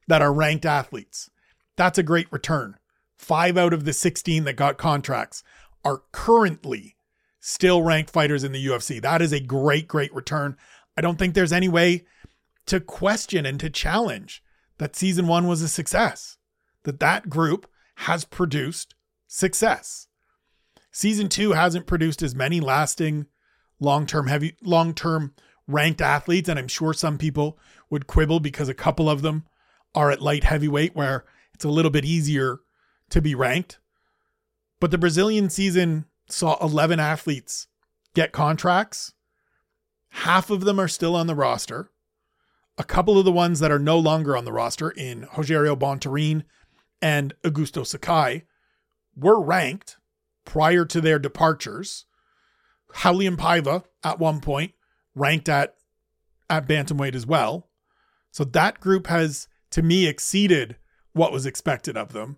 that 0.07 0.21
are 0.21 0.33
ranked 0.33 0.65
athletes. 0.65 1.29
That's 1.77 1.97
a 1.97 2.03
great 2.03 2.31
return. 2.31 2.77
Five 3.17 3.57
out 3.57 3.73
of 3.73 3.85
the 3.85 3.93
16 3.93 4.43
that 4.43 4.57
got 4.57 4.77
contracts 4.77 5.43
are 5.85 6.03
currently 6.11 6.95
still 7.39 7.81
ranked 7.81 8.09
fighters 8.09 8.43
in 8.43 8.51
the 8.51 8.65
UFC. 8.65 9.01
That 9.01 9.21
is 9.21 9.31
a 9.31 9.39
great, 9.39 9.87
great 9.87 10.13
return. 10.13 10.57
I 10.97 11.01
don't 11.01 11.17
think 11.17 11.33
there's 11.33 11.53
any 11.53 11.69
way 11.69 12.05
to 12.65 12.79
question 12.79 13.45
and 13.45 13.59
to 13.59 13.69
challenge 13.69 14.43
that 14.77 14.95
season 14.95 15.27
one 15.27 15.47
was 15.47 15.61
a 15.61 15.67
success, 15.67 16.37
that 16.83 16.99
that 16.99 17.29
group 17.29 17.67
has 17.95 18.25
produced 18.25 18.95
success. 19.27 20.07
Season 20.95 21.27
two 21.27 21.53
hasn't 21.53 21.87
produced 21.87 22.21
as 22.21 22.35
many 22.35 22.59
lasting 22.59 23.25
long-term 23.79 24.27
heavy 24.27 24.55
long-term 24.61 25.33
ranked 25.67 26.01
athletes 26.01 26.47
and 26.47 26.59
I'm 26.59 26.67
sure 26.67 26.93
some 26.93 27.17
people 27.17 27.57
would 27.89 28.05
quibble 28.05 28.39
because 28.39 28.69
a 28.69 28.75
couple 28.75 29.09
of 29.09 29.23
them 29.23 29.45
are 29.95 30.11
at 30.11 30.21
light 30.21 30.43
heavyweight 30.43 30.95
where 30.95 31.25
it's 31.53 31.65
a 31.65 31.69
little 31.69 31.89
bit 31.89 32.05
easier 32.05 32.59
to 33.09 33.21
be 33.21 33.33
ranked. 33.33 33.79
But 34.79 34.91
the 34.91 34.99
Brazilian 34.99 35.49
season 35.49 36.05
saw 36.29 36.63
11 36.63 36.99
athletes 36.99 37.67
get 38.13 38.31
contracts. 38.31 39.13
Half 40.09 40.51
of 40.51 40.61
them 40.61 40.79
are 40.79 40.87
still 40.87 41.15
on 41.15 41.25
the 41.25 41.35
roster. 41.35 41.89
A 42.77 42.83
couple 42.83 43.17
of 43.17 43.25
the 43.25 43.31
ones 43.31 43.59
that 43.59 43.71
are 43.71 43.79
no 43.79 43.97
longer 43.97 44.37
on 44.37 44.45
the 44.45 44.53
roster 44.53 44.91
in 44.91 45.23
Rogerio 45.23 45.75
Bontorin 45.75 46.43
and 47.01 47.33
Augusto 47.43 47.83
Sakai 47.83 48.43
were 49.15 49.41
ranked 49.41 49.97
prior 50.45 50.85
to 50.85 51.01
their 51.01 51.19
departures. 51.19 52.05
Raulian 52.95 53.37
Paiva 53.37 53.83
at 54.03 54.19
one 54.19 54.39
point 54.39 54.73
ranked 55.15 55.49
at 55.49 55.75
at 56.49 56.67
bantamweight 56.67 57.15
as 57.15 57.25
well. 57.25 57.69
So 58.31 58.43
that 58.43 58.79
group 58.79 59.07
has 59.07 59.47
to 59.71 59.81
me 59.81 60.07
exceeded 60.07 60.75
what 61.13 61.31
was 61.31 61.45
expected 61.45 61.97
of 61.97 62.13
them. 62.13 62.37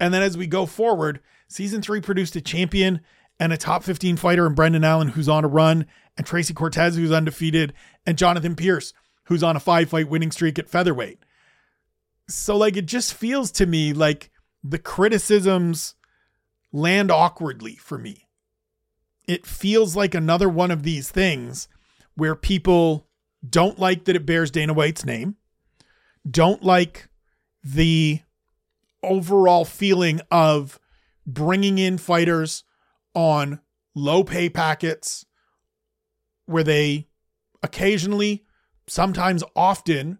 And 0.00 0.12
then 0.12 0.22
as 0.22 0.36
we 0.36 0.46
go 0.46 0.66
forward, 0.66 1.20
season 1.48 1.82
three 1.82 2.00
produced 2.00 2.34
a 2.36 2.40
champion 2.40 3.00
and 3.38 3.52
a 3.52 3.56
top 3.56 3.82
15 3.82 4.16
fighter 4.16 4.46
in 4.46 4.54
Brendan 4.54 4.84
Allen 4.84 5.08
who's 5.08 5.28
on 5.28 5.44
a 5.44 5.48
run, 5.48 5.86
and 6.16 6.26
Tracy 6.26 6.54
Cortez 6.54 6.96
who's 6.96 7.12
undefeated, 7.12 7.72
and 8.06 8.18
Jonathan 8.18 8.56
Pierce 8.56 8.92
who's 9.24 9.42
on 9.42 9.56
a 9.56 9.60
five 9.60 9.88
fight 9.88 10.08
winning 10.08 10.30
streak 10.30 10.58
at 10.58 10.68
featherweight. 10.68 11.18
So, 12.28 12.56
like, 12.56 12.76
it 12.76 12.86
just 12.86 13.14
feels 13.14 13.50
to 13.52 13.66
me 13.66 13.92
like 13.92 14.30
the 14.62 14.78
criticisms 14.78 15.94
land 16.72 17.10
awkwardly 17.10 17.76
for 17.76 17.98
me. 17.98 18.28
It 19.28 19.46
feels 19.46 19.94
like 19.94 20.14
another 20.14 20.48
one 20.48 20.70
of 20.70 20.82
these 20.82 21.10
things 21.10 21.68
where 22.14 22.34
people 22.34 23.06
don't 23.48 23.78
like 23.78 24.04
that 24.04 24.16
it 24.16 24.26
bears 24.26 24.50
Dana 24.50 24.72
White's 24.72 25.04
name, 25.04 25.36
don't 26.28 26.62
like 26.62 27.08
the 27.62 28.20
overall 29.02 29.64
feeling 29.64 30.20
of 30.30 30.78
bringing 31.26 31.78
in 31.78 31.98
fighters 31.98 32.64
on 33.14 33.60
low 33.94 34.24
pay 34.24 34.48
packets 34.48 35.24
where 36.46 36.64
they 36.64 37.08
occasionally, 37.62 38.44
sometimes 38.86 39.44
often, 39.54 40.18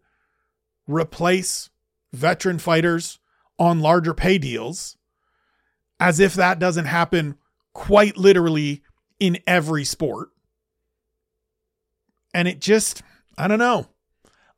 replace 0.86 1.70
veteran 2.12 2.58
fighters 2.58 3.18
on 3.58 3.80
larger 3.80 4.14
pay 4.14 4.38
deals 4.38 4.96
as 6.02 6.18
if 6.18 6.34
that 6.34 6.58
doesn't 6.58 6.86
happen 6.86 7.36
quite 7.72 8.16
literally 8.16 8.82
in 9.20 9.38
every 9.46 9.84
sport. 9.84 10.30
And 12.34 12.48
it 12.48 12.60
just, 12.60 13.04
I 13.38 13.46
don't 13.46 13.60
know. 13.60 13.86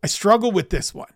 I 0.03 0.07
struggle 0.07 0.53
with 0.53 0.71
this 0.71 0.95
one 0.95 1.13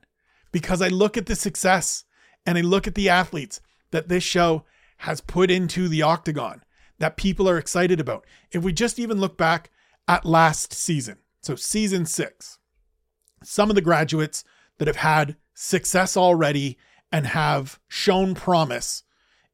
because 0.53 0.83
I 0.83 0.89
look 0.89 1.17
at 1.17 1.25
the 1.25 1.35
success 1.35 2.05
and 2.45 2.59
I 2.59 2.61
look 2.61 2.87
at 2.87 2.95
the 2.95 3.09
athletes 3.09 3.63
that 3.91 4.09
this 4.11 4.23
show 4.23 4.67
has 4.99 5.23
put 5.23 5.51
into 5.51 5.89
the 5.89 6.03
octagon 6.03 6.63
that 6.99 7.17
people 7.17 7.49
are 7.49 7.57
excited 7.57 7.99
about. 7.99 8.27
If 8.53 8.63
we 8.63 8.75
just 8.75 8.99
even 8.99 9.19
look 9.19 9.39
back 9.39 9.71
at 10.07 10.27
last 10.27 10.75
season, 10.75 11.17
so 11.41 11.55
season 11.55 12.05
six, 12.05 12.59
some 13.43 13.71
of 13.71 13.77
the 13.77 13.81
graduates 13.81 14.45
that 14.77 14.89
have 14.89 14.97
had 14.97 15.37
success 15.55 16.19
already 16.19 16.77
and 17.11 17.29
have 17.29 17.81
shown 17.89 18.35
promise 18.35 19.05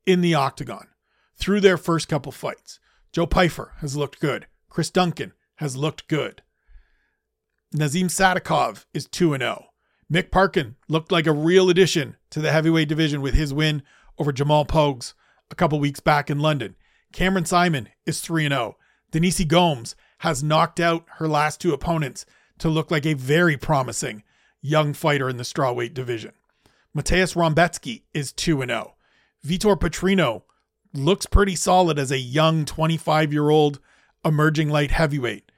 in 0.06 0.20
the 0.20 0.34
octagon 0.34 0.88
through 1.36 1.60
their 1.60 1.76
first 1.76 2.08
couple 2.08 2.32
fights. 2.32 2.78
Joe 3.12 3.26
Pyfer 3.26 3.72
has 3.78 3.96
looked 3.96 4.20
good. 4.20 4.46
Chris 4.68 4.90
Duncan 4.90 5.32
has 5.56 5.76
looked 5.76 6.08
good. 6.08 6.42
Nazim 7.72 8.08
Sadikov 8.08 8.86
is 8.94 9.06
2 9.06 9.36
0. 9.36 9.66
Mick 10.12 10.30
Parkin 10.30 10.76
looked 10.88 11.10
like 11.10 11.26
a 11.26 11.32
real 11.32 11.70
addition 11.70 12.16
to 12.30 12.40
the 12.40 12.52
heavyweight 12.52 12.88
division 12.88 13.20
with 13.20 13.34
his 13.34 13.54
win 13.54 13.82
over 14.18 14.32
Jamal 14.32 14.64
Pogues 14.64 15.14
a 15.50 15.54
couple 15.54 15.80
weeks 15.80 16.00
back 16.00 16.30
in 16.30 16.38
London. 16.38 16.76
Cameron 17.12 17.44
Simon 17.44 17.88
is 18.06 18.20
3 18.20 18.48
0. 18.48 18.76
Denise 19.10 19.44
Gomes 19.44 19.94
has 20.18 20.42
knocked 20.42 20.80
out 20.80 21.04
her 21.18 21.28
last 21.28 21.60
two 21.60 21.72
opponents 21.72 22.26
to 22.58 22.68
look 22.68 22.90
like 22.90 23.06
a 23.06 23.14
very 23.14 23.56
promising 23.56 24.22
young 24.60 24.92
fighter 24.92 25.28
in 25.28 25.36
the 25.36 25.42
strawweight 25.42 25.94
division. 25.94 26.32
Mateusz 26.96 27.34
Rebecki 27.34 28.02
is 28.12 28.32
2 28.32 28.64
0. 28.66 28.93
Vitor 29.44 29.78
Petrino 29.78 30.42
looks 30.94 31.26
pretty 31.26 31.54
solid 31.54 31.98
as 31.98 32.10
a 32.10 32.18
young 32.18 32.64
25 32.64 33.32
year 33.32 33.50
old 33.50 33.78
emerging 34.24 34.70
light 34.70 34.90
heavyweight. 34.90 35.50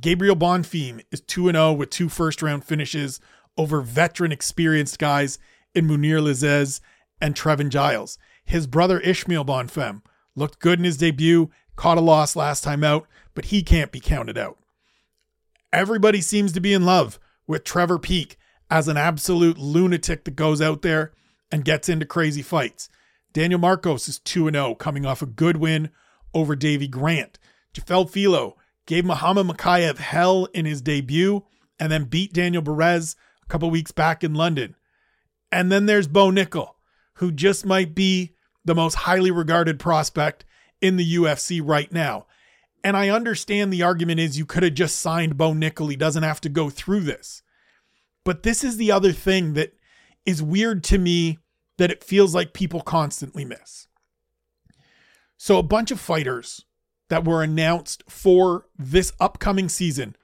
Gabriel 0.00 0.36
Bonfim 0.36 1.02
is 1.10 1.20
2 1.22 1.50
0 1.50 1.72
with 1.72 1.90
two 1.90 2.08
first 2.08 2.40
round 2.40 2.64
finishes 2.64 3.20
over 3.56 3.80
veteran 3.80 4.32
experienced 4.32 4.98
guys 4.98 5.38
in 5.74 5.88
Mounir 5.88 6.20
Lazzez 6.20 6.80
and 7.20 7.34
Trevin 7.34 7.68
Giles. 7.68 8.16
His 8.44 8.66
brother 8.66 9.00
Ismael 9.00 9.44
Bonfim 9.44 10.02
looked 10.36 10.60
good 10.60 10.78
in 10.78 10.84
his 10.84 10.96
debut, 10.96 11.50
caught 11.74 11.98
a 11.98 12.02
loss 12.02 12.36
last 12.36 12.62
time 12.62 12.84
out, 12.84 13.06
but 13.34 13.46
he 13.46 13.62
can't 13.62 13.92
be 13.92 14.00
counted 14.00 14.38
out. 14.38 14.58
Everybody 15.72 16.20
seems 16.20 16.52
to 16.52 16.60
be 16.60 16.72
in 16.72 16.84
love 16.84 17.18
with 17.46 17.64
Trevor 17.64 17.98
Peek 17.98 18.36
as 18.70 18.88
an 18.88 18.96
absolute 18.96 19.58
lunatic 19.58 20.24
that 20.24 20.36
goes 20.36 20.62
out 20.62 20.82
there 20.82 21.12
and 21.50 21.64
gets 21.64 21.88
into 21.88 22.06
crazy 22.06 22.42
fights. 22.42 22.88
Daniel 23.32 23.60
Marcos 23.60 24.08
is 24.08 24.18
2 24.18 24.50
0, 24.50 24.74
coming 24.74 25.06
off 25.06 25.22
a 25.22 25.26
good 25.26 25.56
win 25.56 25.90
over 26.34 26.54
Davy 26.54 26.88
Grant. 26.88 27.38
Jafel 27.74 28.08
Filho 28.08 28.56
gave 28.86 29.04
Muhammad 29.04 29.46
Mokaev 29.46 29.98
hell 29.98 30.46
in 30.52 30.64
his 30.64 30.82
debut 30.82 31.44
and 31.78 31.90
then 31.90 32.04
beat 32.04 32.32
Daniel 32.32 32.62
Barez 32.62 33.16
a 33.42 33.46
couple 33.46 33.70
weeks 33.70 33.92
back 33.92 34.22
in 34.22 34.34
London. 34.34 34.76
And 35.50 35.70
then 35.70 35.86
there's 35.86 36.08
Bo 36.08 36.30
Nickal, 36.30 36.74
who 37.14 37.32
just 37.32 37.64
might 37.66 37.94
be 37.94 38.34
the 38.64 38.74
most 38.74 38.94
highly 38.94 39.30
regarded 39.30 39.78
prospect 39.78 40.44
in 40.80 40.96
the 40.96 41.16
UFC 41.16 41.60
right 41.62 41.90
now. 41.92 42.26
And 42.84 42.96
I 42.96 43.10
understand 43.10 43.72
the 43.72 43.82
argument 43.82 44.20
is 44.20 44.38
you 44.38 44.46
could 44.46 44.62
have 44.62 44.74
just 44.74 45.00
signed 45.00 45.36
Bo 45.36 45.52
Nickal. 45.52 45.90
He 45.90 45.96
doesn't 45.96 46.22
have 46.22 46.40
to 46.42 46.48
go 46.48 46.68
through 46.68 47.00
this. 47.00 47.42
But 48.24 48.42
this 48.42 48.64
is 48.64 48.76
the 48.76 48.92
other 48.92 49.12
thing 49.12 49.54
that 49.54 49.72
is 50.24 50.42
weird 50.42 50.84
to 50.84 50.98
me 50.98 51.38
that 51.82 51.90
it 51.90 52.04
feels 52.04 52.32
like 52.32 52.52
people 52.52 52.80
constantly 52.80 53.44
miss. 53.44 53.88
So, 55.36 55.58
a 55.58 55.64
bunch 55.64 55.90
of 55.90 55.98
fighters 55.98 56.64
that 57.08 57.24
were 57.24 57.42
announced 57.42 58.04
for 58.08 58.66
this 58.78 59.12
upcoming 59.18 59.68
season 59.68 60.14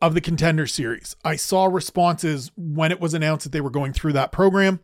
of 0.00 0.14
the 0.14 0.22
Contender 0.22 0.66
Series. 0.66 1.16
I 1.22 1.36
saw 1.36 1.66
responses 1.66 2.50
when 2.56 2.90
it 2.92 2.98
was 2.98 3.12
announced 3.12 3.44
that 3.44 3.52
they 3.52 3.60
were 3.60 3.68
going 3.68 3.92
through 3.92 4.14
that 4.14 4.32
program 4.32 4.80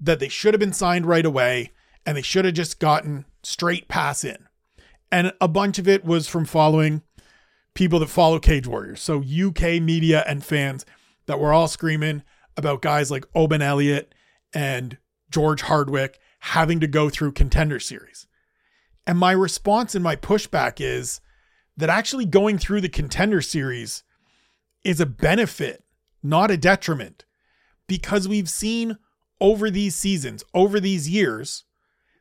that 0.00 0.20
they 0.20 0.28
should 0.28 0.54
have 0.54 0.58
been 0.58 0.72
signed 0.72 1.04
right 1.04 1.26
away 1.26 1.72
and 2.06 2.16
they 2.16 2.22
should 2.22 2.46
have 2.46 2.54
just 2.54 2.80
gotten 2.80 3.26
straight 3.42 3.88
pass 3.88 4.24
in. 4.24 4.48
And 5.12 5.34
a 5.38 5.48
bunch 5.48 5.78
of 5.78 5.86
it 5.86 6.02
was 6.02 6.28
from 6.28 6.46
following 6.46 7.02
people 7.74 7.98
that 7.98 8.08
follow 8.08 8.38
Cage 8.38 8.66
Warriors. 8.66 9.02
So 9.02 9.18
UK 9.22 9.82
media 9.82 10.24
and 10.26 10.42
fans 10.42 10.86
that 11.26 11.38
were 11.38 11.52
all 11.52 11.68
screaming 11.68 12.22
about 12.56 12.80
guys 12.80 13.10
like 13.10 13.26
Oban 13.34 13.60
Elliott 13.60 14.14
and 14.52 14.98
George 15.30 15.62
Hardwick 15.62 16.18
having 16.40 16.80
to 16.80 16.86
go 16.86 17.08
through 17.08 17.32
contender 17.32 17.78
series. 17.80 18.26
And 19.06 19.18
my 19.18 19.32
response 19.32 19.94
and 19.94 20.04
my 20.04 20.16
pushback 20.16 20.74
is 20.78 21.20
that 21.76 21.90
actually 21.90 22.26
going 22.26 22.58
through 22.58 22.80
the 22.80 22.88
contender 22.88 23.40
series 23.40 24.02
is 24.84 25.00
a 25.00 25.06
benefit, 25.06 25.84
not 26.22 26.50
a 26.50 26.56
detriment, 26.56 27.24
because 27.86 28.28
we've 28.28 28.48
seen 28.48 28.98
over 29.40 29.70
these 29.70 29.94
seasons, 29.94 30.44
over 30.54 30.80
these 30.80 31.08
years, 31.08 31.64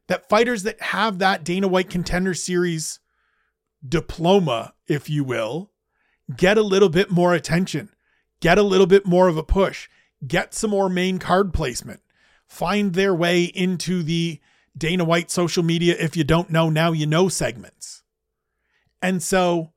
that 0.07 0.27
fighters 0.27 0.63
that 0.63 0.81
have 0.81 1.19
that 1.19 1.43
Dana 1.43 1.67
White 1.67 1.89
contender 1.89 2.33
series 2.33 2.99
diploma, 3.87 4.73
if 4.87 5.09
you 5.09 5.23
will, 5.23 5.71
get 6.35 6.57
a 6.57 6.63
little 6.63 6.89
bit 6.89 7.11
more 7.11 7.33
attention, 7.33 7.89
get 8.39 8.57
a 8.57 8.63
little 8.63 8.87
bit 8.87 9.05
more 9.05 9.27
of 9.27 9.37
a 9.37 9.43
push, 9.43 9.89
get 10.25 10.53
some 10.53 10.71
more 10.71 10.89
main 10.89 11.19
card 11.19 11.53
placement, 11.53 12.01
find 12.49 12.93
their 12.93 13.15
way 13.15 13.43
into 13.43 14.03
the 14.03 14.41
Dana 14.77 15.05
White 15.05 15.31
social 15.31 15.63
media 15.63 15.95
if 15.97 16.17
you 16.17 16.23
don't 16.23 16.49
know 16.49 16.69
now 16.69 16.91
you 16.91 17.05
know 17.05 17.29
segments. 17.29 18.03
And 19.01 19.23
so 19.23 19.71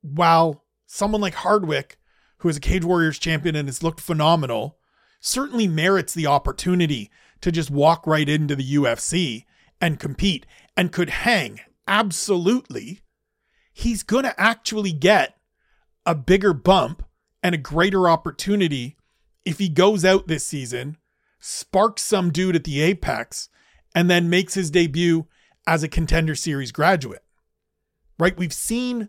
while 0.00 0.64
someone 0.86 1.20
like 1.20 1.34
Hardwick, 1.34 1.98
who 2.38 2.48
is 2.48 2.56
a 2.56 2.60
Cage 2.60 2.84
Warriors 2.84 3.18
champion 3.18 3.54
and 3.54 3.68
has 3.68 3.82
looked 3.82 4.00
phenomenal, 4.00 4.78
certainly 5.20 5.68
merits 5.68 6.12
the 6.12 6.26
opportunity 6.26 7.10
to 7.40 7.52
just 7.52 7.70
walk 7.70 8.06
right 8.06 8.28
into 8.28 8.56
the 8.56 8.74
UFC 8.74 9.44
and 9.80 10.00
compete 10.00 10.46
and 10.76 10.92
could 10.92 11.10
hang. 11.10 11.60
Absolutely. 11.86 13.00
He's 13.72 14.02
going 14.02 14.24
to 14.24 14.40
actually 14.40 14.92
get 14.92 15.36
a 16.04 16.14
bigger 16.14 16.52
bump 16.52 17.04
and 17.42 17.54
a 17.54 17.58
greater 17.58 18.08
opportunity 18.08 18.96
if 19.44 19.58
he 19.58 19.68
goes 19.68 20.04
out 20.04 20.26
this 20.26 20.46
season, 20.46 20.96
sparks 21.42 22.02
some 22.02 22.30
dude 22.30 22.54
at 22.54 22.62
the 22.62 22.80
Apex, 22.80 23.48
and 23.94 24.08
then 24.08 24.30
makes 24.30 24.54
his 24.54 24.70
debut 24.70 25.26
as 25.66 25.82
a 25.82 25.88
contender 25.88 26.36
series 26.36 26.70
graduate. 26.72 27.24
Right? 28.18 28.36
We've 28.36 28.52
seen 28.52 29.08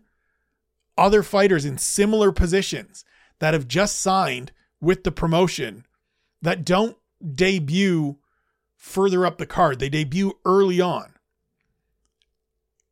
other 0.98 1.22
fighters 1.22 1.64
in 1.64 1.78
similar 1.78 2.32
positions 2.32 3.06
that 3.40 3.54
have 3.54 3.68
just 3.68 4.02
signed 4.02 4.52
with 4.82 5.04
the 5.04 5.12
promotion 5.12 5.86
that 6.42 6.66
don't 6.66 6.98
debut 7.34 8.18
further 8.76 9.26
up 9.26 9.38
the 9.38 9.46
card. 9.46 9.80
They 9.80 9.90
debut 9.90 10.34
early 10.44 10.82
on. 10.82 11.14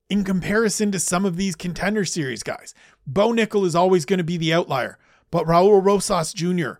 In 0.07 0.23
comparison 0.23 0.91
to 0.91 0.99
some 0.99 1.25
of 1.25 1.35
these 1.35 1.55
contender 1.55 2.05
series 2.05 2.43
guys, 2.43 2.75
Bo 3.07 3.31
Nickal 3.31 3.65
is 3.65 3.75
always 3.75 4.05
going 4.05 4.19
to 4.19 4.23
be 4.23 4.37
the 4.37 4.53
outlier, 4.53 4.99
but 5.31 5.47
Raul 5.47 5.83
Rosas 5.83 6.33
Jr. 6.33 6.73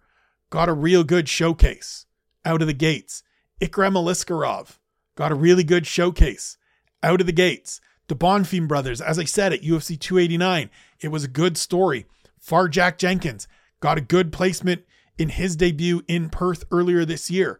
got 0.50 0.70
a 0.70 0.74
real 0.74 1.04
good 1.04 1.28
showcase 1.28 2.06
out 2.46 2.62
of 2.62 2.68
the 2.68 2.74
gates. 2.74 3.24
Ikram 3.60 3.94
Aliskerov 3.94 4.78
got 5.16 5.32
a 5.32 5.36
really 5.36 5.64
good 5.64 5.86
showcase 5.86 6.58
out 7.04 7.22
of 7.22 7.28
the 7.28 7.34
gates. 7.34 7.82
The 8.08 8.16
Bonfim 8.16 8.68
brothers, 8.68 9.00
as 9.00 9.18
I 9.18 9.24
said 9.24 9.54
at 9.54 9.62
UFC 9.62 10.00
289, 10.00 10.70
it 11.00 11.10
was 11.10 11.24
a 11.24 11.30
good 11.30 11.58
story. 11.58 12.06
Far 12.40 12.68
Jack 12.68 12.98
Jenkins 12.98 13.48
got 13.80 13.98
a 13.98 14.02
good 14.02 14.34
placement 14.34 14.84
in 15.18 15.30
his 15.30 15.56
debut 15.56 16.04
in 16.08 16.30
Perth 16.30 16.66
earlier 16.72 17.06
this 17.06 17.32
year 17.32 17.60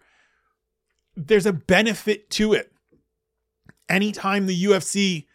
there's 1.16 1.46
a 1.46 1.54
benefit 1.54 2.30
to 2.32 2.54
it. 2.54 2.72
Anytime 3.90 4.46
the 4.46 4.64
UFC 4.64 5.26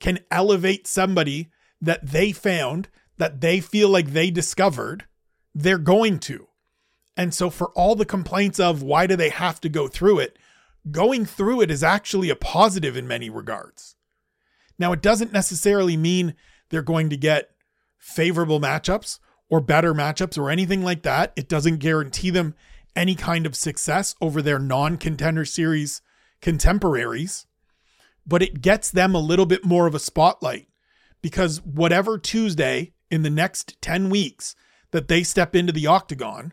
can 0.00 0.20
elevate 0.30 0.86
somebody 0.86 1.50
that 1.80 2.06
they 2.06 2.32
found, 2.32 2.88
that 3.18 3.40
they 3.40 3.60
feel 3.60 3.88
like 3.88 4.08
they 4.08 4.30
discovered, 4.30 5.04
they're 5.54 5.78
going 5.78 6.18
to. 6.20 6.48
And 7.16 7.32
so, 7.32 7.48
for 7.50 7.68
all 7.70 7.94
the 7.94 8.04
complaints 8.04 8.58
of 8.58 8.82
why 8.82 9.06
do 9.06 9.16
they 9.16 9.28
have 9.28 9.60
to 9.60 9.68
go 9.68 9.86
through 9.86 10.18
it, 10.18 10.38
going 10.90 11.24
through 11.24 11.60
it 11.60 11.70
is 11.70 11.82
actually 11.82 12.30
a 12.30 12.36
positive 12.36 12.96
in 12.96 13.06
many 13.06 13.30
regards. 13.30 13.96
Now, 14.78 14.92
it 14.92 15.02
doesn't 15.02 15.32
necessarily 15.32 15.96
mean 15.96 16.34
they're 16.70 16.82
going 16.82 17.10
to 17.10 17.16
get 17.16 17.50
favorable 17.98 18.60
matchups 18.60 19.20
or 19.48 19.60
better 19.60 19.94
matchups 19.94 20.36
or 20.36 20.50
anything 20.50 20.82
like 20.82 21.02
that. 21.02 21.32
It 21.36 21.48
doesn't 21.48 21.78
guarantee 21.78 22.30
them 22.30 22.54
any 22.96 23.14
kind 23.14 23.46
of 23.46 23.56
success 23.56 24.14
over 24.20 24.42
their 24.42 24.58
non 24.58 24.96
contender 24.96 25.44
series 25.44 26.02
contemporaries, 26.40 27.46
but 28.26 28.42
it 28.42 28.60
gets 28.60 28.90
them 28.90 29.14
a 29.14 29.20
little 29.20 29.46
bit 29.46 29.64
more 29.64 29.86
of 29.86 29.94
a 29.94 30.00
spotlight 30.00 30.68
because 31.22 31.62
whatever 31.62 32.18
Tuesday 32.18 32.92
in 33.10 33.22
the 33.22 33.30
next 33.30 33.80
10 33.80 34.10
weeks 34.10 34.54
that 34.90 35.08
they 35.08 35.22
step 35.22 35.54
into 35.56 35.72
the 35.72 35.86
octagon, 35.86 36.52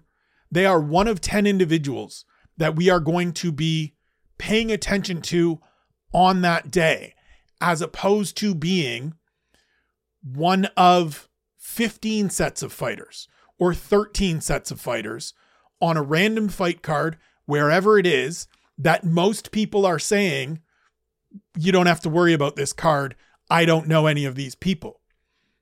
they 0.51 0.65
are 0.65 0.81
one 0.81 1.07
of 1.07 1.21
10 1.21 1.47
individuals 1.47 2.25
that 2.57 2.75
we 2.75 2.89
are 2.89 2.99
going 2.99 3.31
to 3.33 3.51
be 3.51 3.95
paying 4.37 4.71
attention 4.71 5.21
to 5.21 5.59
on 6.13 6.41
that 6.41 6.69
day, 6.69 7.15
as 7.61 7.81
opposed 7.81 8.35
to 8.37 8.53
being 8.53 9.13
one 10.21 10.65
of 10.77 11.29
15 11.57 12.29
sets 12.29 12.61
of 12.61 12.73
fighters 12.73 13.27
or 13.57 13.73
13 13.73 14.41
sets 14.41 14.71
of 14.71 14.81
fighters 14.81 15.33
on 15.79 15.97
a 15.97 16.01
random 16.01 16.49
fight 16.49 16.81
card, 16.81 17.17
wherever 17.45 17.97
it 17.97 18.05
is, 18.05 18.47
that 18.77 19.03
most 19.03 19.51
people 19.51 19.85
are 19.85 19.99
saying, 19.99 20.59
you 21.57 21.71
don't 21.71 21.87
have 21.87 22.01
to 22.01 22.09
worry 22.09 22.33
about 22.33 22.55
this 22.55 22.73
card. 22.73 23.15
I 23.49 23.65
don't 23.65 23.87
know 23.87 24.07
any 24.07 24.25
of 24.25 24.35
these 24.35 24.55
people. 24.55 24.99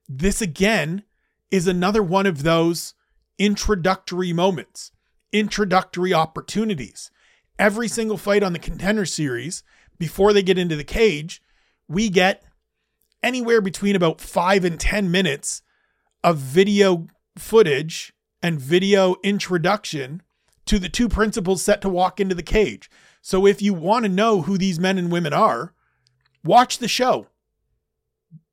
This 0.08 0.42
again 0.42 1.04
is 1.50 1.66
another 1.66 2.02
one 2.02 2.26
of 2.26 2.42
those 2.42 2.94
introductory 3.40 4.32
moments, 4.34 4.92
introductory 5.32 6.12
opportunities. 6.12 7.10
Every 7.58 7.88
single 7.88 8.18
fight 8.18 8.42
on 8.42 8.52
the 8.52 8.58
contender 8.58 9.06
series, 9.06 9.64
before 9.98 10.32
they 10.32 10.42
get 10.42 10.58
into 10.58 10.76
the 10.76 10.84
cage, 10.84 11.42
we 11.88 12.10
get 12.10 12.44
anywhere 13.22 13.60
between 13.60 13.96
about 13.96 14.20
five 14.20 14.64
and 14.64 14.78
10 14.78 15.10
minutes 15.10 15.62
of 16.22 16.36
video 16.36 17.06
footage 17.36 18.12
and 18.42 18.60
video 18.60 19.16
introduction 19.22 20.22
to 20.66 20.78
the 20.78 20.88
two 20.88 21.08
principals 21.08 21.62
set 21.62 21.80
to 21.80 21.88
walk 21.88 22.20
into 22.20 22.34
the 22.34 22.42
cage. 22.42 22.90
So 23.22 23.46
if 23.46 23.62
you 23.62 23.72
want 23.72 24.04
to 24.04 24.10
know 24.10 24.42
who 24.42 24.58
these 24.58 24.78
men 24.78 24.98
and 24.98 25.10
women 25.10 25.32
are, 25.32 25.74
watch 26.44 26.78
the 26.78 26.88
show. 26.88 27.28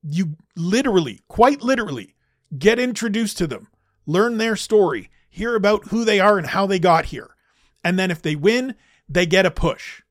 You 0.01 0.37
literally, 0.55 1.21
quite 1.27 1.61
literally, 1.61 2.15
get 2.57 2.79
introduced 2.79 3.37
to 3.39 3.47
them, 3.47 3.67
learn 4.07 4.37
their 4.37 4.55
story, 4.55 5.11
hear 5.29 5.55
about 5.55 5.89
who 5.89 6.03
they 6.03 6.19
are 6.19 6.39
and 6.39 6.47
how 6.47 6.65
they 6.65 6.79
got 6.79 7.05
here. 7.05 7.35
And 7.83 7.99
then 7.99 8.09
if 8.09 8.21
they 8.23 8.35
win, 8.35 8.73
they 9.07 9.27
get 9.27 9.45
a 9.45 9.51
push. 9.51 10.01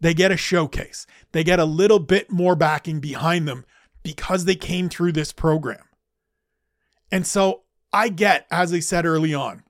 They 0.00 0.14
get 0.14 0.32
a 0.32 0.36
showcase. 0.36 1.06
They 1.32 1.44
get 1.44 1.60
a 1.60 1.64
little 1.64 2.00
bit 2.00 2.30
more 2.30 2.56
backing 2.56 3.00
behind 3.00 3.46
them 3.46 3.64
because 4.02 4.44
they 4.44 4.56
came 4.56 4.88
through 4.88 5.12
this 5.12 5.32
program. 5.32 5.84
And 7.12 7.26
so 7.26 7.62
I 7.92 8.08
get, 8.08 8.46
as 8.50 8.72
I 8.72 8.80
said 8.80 9.06
early 9.06 9.32
on, 9.32 9.62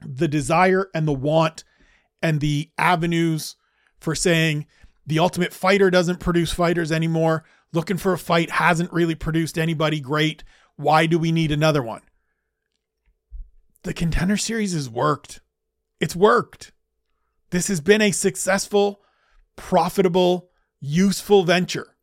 the 0.00 0.28
desire 0.28 0.88
and 0.94 1.06
the 1.06 1.12
want 1.12 1.64
and 2.22 2.40
the 2.40 2.70
avenues 2.78 3.56
for 3.98 4.14
saying 4.14 4.66
the 5.06 5.18
ultimate 5.18 5.52
fighter 5.52 5.90
doesn't 5.90 6.20
produce 6.20 6.52
fighters 6.52 6.92
anymore. 6.92 7.44
Looking 7.72 7.96
for 7.96 8.12
a 8.12 8.18
fight 8.18 8.50
hasn't 8.50 8.92
really 8.92 9.14
produced 9.14 9.58
anybody 9.58 10.00
great. 10.00 10.44
Why 10.76 11.06
do 11.06 11.18
we 11.18 11.32
need 11.32 11.52
another 11.52 11.82
one? 11.82 12.02
The 13.82 13.94
contender 13.94 14.36
series 14.36 14.74
has 14.74 14.90
worked. 14.90 15.40
It's 16.00 16.16
worked. 16.16 16.72
This 17.50 17.68
has 17.68 17.80
been 17.80 18.02
a 18.02 18.10
successful, 18.10 19.00
profitable, 19.56 20.50
useful 20.80 21.44
venture. 21.44 21.96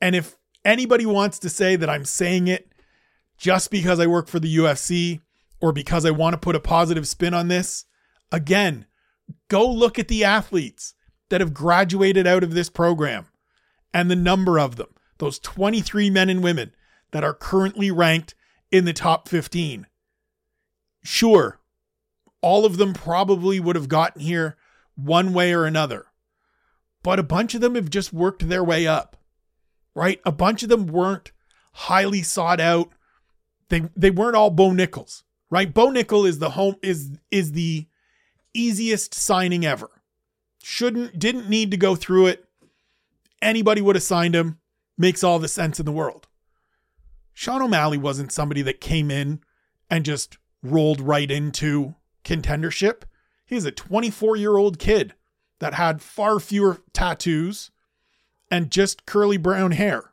And 0.00 0.14
if 0.14 0.36
anybody 0.64 1.06
wants 1.06 1.38
to 1.40 1.48
say 1.48 1.76
that 1.76 1.90
I'm 1.90 2.04
saying 2.04 2.48
it 2.48 2.72
just 3.38 3.70
because 3.70 4.00
I 4.00 4.06
work 4.06 4.28
for 4.28 4.38
the 4.38 4.56
UFC 4.56 5.20
or 5.60 5.72
because 5.72 6.04
I 6.04 6.10
want 6.10 6.34
to 6.34 6.38
put 6.38 6.56
a 6.56 6.60
positive 6.60 7.08
spin 7.08 7.34
on 7.34 7.48
this, 7.48 7.86
again, 8.30 8.86
go 9.48 9.66
look 9.66 9.98
at 9.98 10.08
the 10.08 10.24
athletes 10.24 10.94
that 11.30 11.40
have 11.40 11.54
graduated 11.54 12.26
out 12.26 12.44
of 12.44 12.54
this 12.54 12.70
program 12.70 13.26
and 13.92 14.10
the 14.10 14.16
number 14.16 14.58
of 14.58 14.76
them, 14.76 14.88
those 15.18 15.38
23 15.38 16.10
men 16.10 16.28
and 16.28 16.42
women 16.42 16.72
that 17.12 17.24
are 17.24 17.34
currently 17.34 17.90
ranked 17.90 18.34
in 18.70 18.84
the 18.84 18.92
top 18.92 19.28
15. 19.28 19.86
Sure, 21.06 21.60
all 22.40 22.64
of 22.64 22.76
them 22.76 22.92
probably 22.92 23.60
would 23.60 23.76
have 23.76 23.88
gotten 23.88 24.20
here 24.20 24.56
one 24.94 25.32
way 25.32 25.52
or 25.52 25.64
another, 25.64 26.06
but 27.02 27.18
a 27.18 27.22
bunch 27.22 27.54
of 27.54 27.60
them 27.60 27.74
have 27.74 27.90
just 27.90 28.12
worked 28.12 28.48
their 28.48 28.64
way 28.64 28.86
up, 28.86 29.16
right? 29.94 30.20
A 30.24 30.32
bunch 30.32 30.62
of 30.62 30.68
them 30.68 30.86
weren't 30.86 31.32
highly 31.72 32.22
sought 32.22 32.60
out 32.60 32.90
they 33.68 33.82
they 33.96 34.10
weren't 34.10 34.36
all 34.36 34.50
Bo 34.50 34.70
Nickal, 34.70 35.22
right? 35.50 35.72
Bo 35.72 35.88
Nickal 35.88 36.26
is 36.26 36.38
the 36.38 36.50
home 36.50 36.76
is 36.82 37.18
is 37.30 37.52
the 37.52 37.86
easiest 38.54 39.14
signing 39.14 39.66
ever. 39.66 39.90
Shouldn't 40.62 41.18
didn't 41.18 41.48
need 41.48 41.70
to 41.70 41.76
go 41.76 41.94
through 41.94 42.26
it. 42.26 42.44
Anybody 43.42 43.80
would 43.80 43.96
have 43.96 44.02
signed 44.02 44.34
him. 44.34 44.58
Makes 44.98 45.22
all 45.22 45.38
the 45.38 45.48
sense 45.48 45.78
in 45.78 45.84
the 45.84 45.92
world. 45.92 46.26
Sean 47.34 47.60
O'Malley 47.60 47.98
wasn't 47.98 48.32
somebody 48.32 48.62
that 48.62 48.80
came 48.80 49.10
in 49.10 49.40
and 49.90 50.06
just 50.06 50.38
rolled 50.62 51.00
right 51.00 51.30
into 51.30 51.94
contendership. 52.24 53.02
He's 53.44 53.64
a 53.64 53.70
24 53.70 54.36
year 54.36 54.56
old 54.56 54.78
kid 54.78 55.14
that 55.58 55.74
had 55.74 56.02
far 56.02 56.40
fewer 56.40 56.78
tattoos 56.92 57.70
and 58.50 58.70
just 58.70 59.06
curly 59.06 59.36
brown 59.36 59.72
hair. 59.72 60.12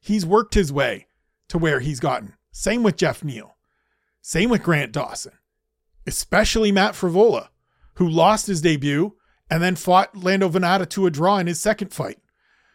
He's 0.00 0.24
worked 0.24 0.54
his 0.54 0.72
way 0.72 1.06
to 1.48 1.58
where 1.58 1.80
he's 1.80 2.00
gotten. 2.00 2.34
Same 2.52 2.82
with 2.82 2.96
Jeff 2.96 3.22
Neal. 3.22 3.56
Same 4.22 4.50
with 4.50 4.62
Grant 4.62 4.92
Dawson, 4.92 5.32
especially 6.06 6.72
Matt 6.72 6.94
Frevola, 6.94 7.48
who 7.94 8.08
lost 8.08 8.46
his 8.46 8.60
debut 8.60 9.14
and 9.48 9.62
then 9.62 9.76
fought 9.76 10.16
Lando 10.16 10.48
Vannata 10.48 10.88
to 10.90 11.06
a 11.06 11.10
draw 11.10 11.38
in 11.38 11.46
his 11.46 11.60
second 11.60 11.92
fight. 11.92 12.18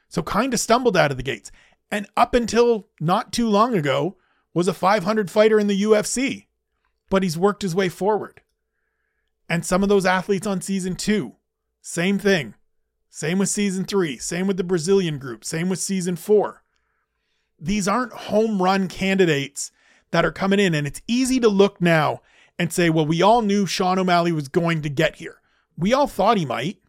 So 0.07 0.21
kind 0.23 0.53
of 0.53 0.59
stumbled 0.59 0.95
out 0.95 1.11
of 1.11 1.17
the 1.17 1.23
gates. 1.23 1.51
And 1.89 2.07
up 2.15 2.33
until 2.33 2.87
not 2.99 3.33
too 3.33 3.49
long 3.49 3.75
ago, 3.75 4.17
was 4.53 4.67
a 4.67 4.73
500 4.73 5.31
fighter 5.31 5.59
in 5.59 5.67
the 5.67 5.83
UFC, 5.83 6.47
but 7.11 7.21
he's 7.21 7.37
worked 7.37 7.61
his 7.61 7.75
way 7.75 7.89
forward. 7.89 8.41
And 9.47 9.63
some 9.63 9.83
of 9.83 9.89
those 9.89 10.05
athletes 10.07 10.47
on 10.47 10.61
season 10.61 10.95
two, 10.95 11.35
same 11.81 12.17
thing. 12.17 12.55
Same 13.11 13.37
with 13.37 13.49
season 13.49 13.85
three, 13.85 14.17
same 14.17 14.47
with 14.47 14.57
the 14.57 14.63
Brazilian 14.63 15.19
group, 15.19 15.45
same 15.45 15.69
with 15.69 15.79
season 15.79 16.15
four 16.15 16.61
these 17.61 17.87
aren't 17.87 18.11
home 18.13 18.61
run 18.61 18.87
candidates 18.87 19.71
that 20.09 20.25
are 20.25 20.31
coming 20.31 20.59
in. 20.59 20.73
And 20.73 20.87
it's 20.87 21.01
easy 21.07 21.39
to 21.39 21.47
look 21.47 21.79
now 21.79 22.21
and 22.57 22.73
say, 22.73 22.89
well, 22.89 23.05
we 23.05 23.21
all 23.21 23.41
knew 23.41 23.65
Sean 23.65 23.99
O'Malley 23.99 24.31
was 24.31 24.47
going 24.47 24.81
to 24.81 24.89
get 24.89 25.17
here. 25.17 25.41
We 25.77 25.93
all 25.93 26.07
thought 26.07 26.37
he 26.37 26.45
might. 26.45 26.79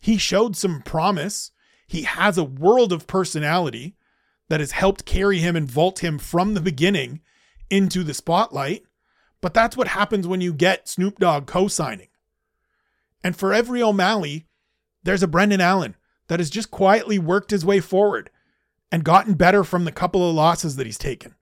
He 0.00 0.18
showed 0.18 0.56
some 0.56 0.82
promise. 0.82 1.52
He 1.86 2.02
has 2.02 2.36
a 2.36 2.44
world 2.44 2.92
of 2.92 3.06
personality 3.06 3.94
that 4.48 4.60
has 4.60 4.72
helped 4.72 5.04
carry 5.04 5.38
him 5.38 5.56
and 5.56 5.70
vault 5.70 6.00
him 6.00 6.18
from 6.18 6.54
the 6.54 6.60
beginning 6.60 7.20
into 7.70 8.02
the 8.02 8.14
spotlight. 8.14 8.82
But 9.40 9.54
that's 9.54 9.76
what 9.76 9.88
happens 9.88 10.26
when 10.26 10.40
you 10.40 10.52
get 10.52 10.88
Snoop 10.88 11.18
Dogg 11.18 11.46
co 11.46 11.68
signing. 11.68 12.08
And 13.22 13.36
for 13.36 13.52
every 13.52 13.82
O'Malley, 13.82 14.46
there's 15.02 15.22
a 15.22 15.28
Brendan 15.28 15.60
Allen 15.60 15.96
that 16.28 16.40
has 16.40 16.50
just 16.50 16.70
quietly 16.70 17.18
worked 17.18 17.50
his 17.50 17.64
way 17.64 17.80
forward 17.80 18.30
and 18.90 19.04
gotten 19.04 19.34
better 19.34 19.64
from 19.64 19.84
the 19.84 19.92
couple 19.92 20.28
of 20.28 20.34
losses 20.34 20.76
that 20.76 20.86
he's 20.86 20.98
taken, 20.98 21.34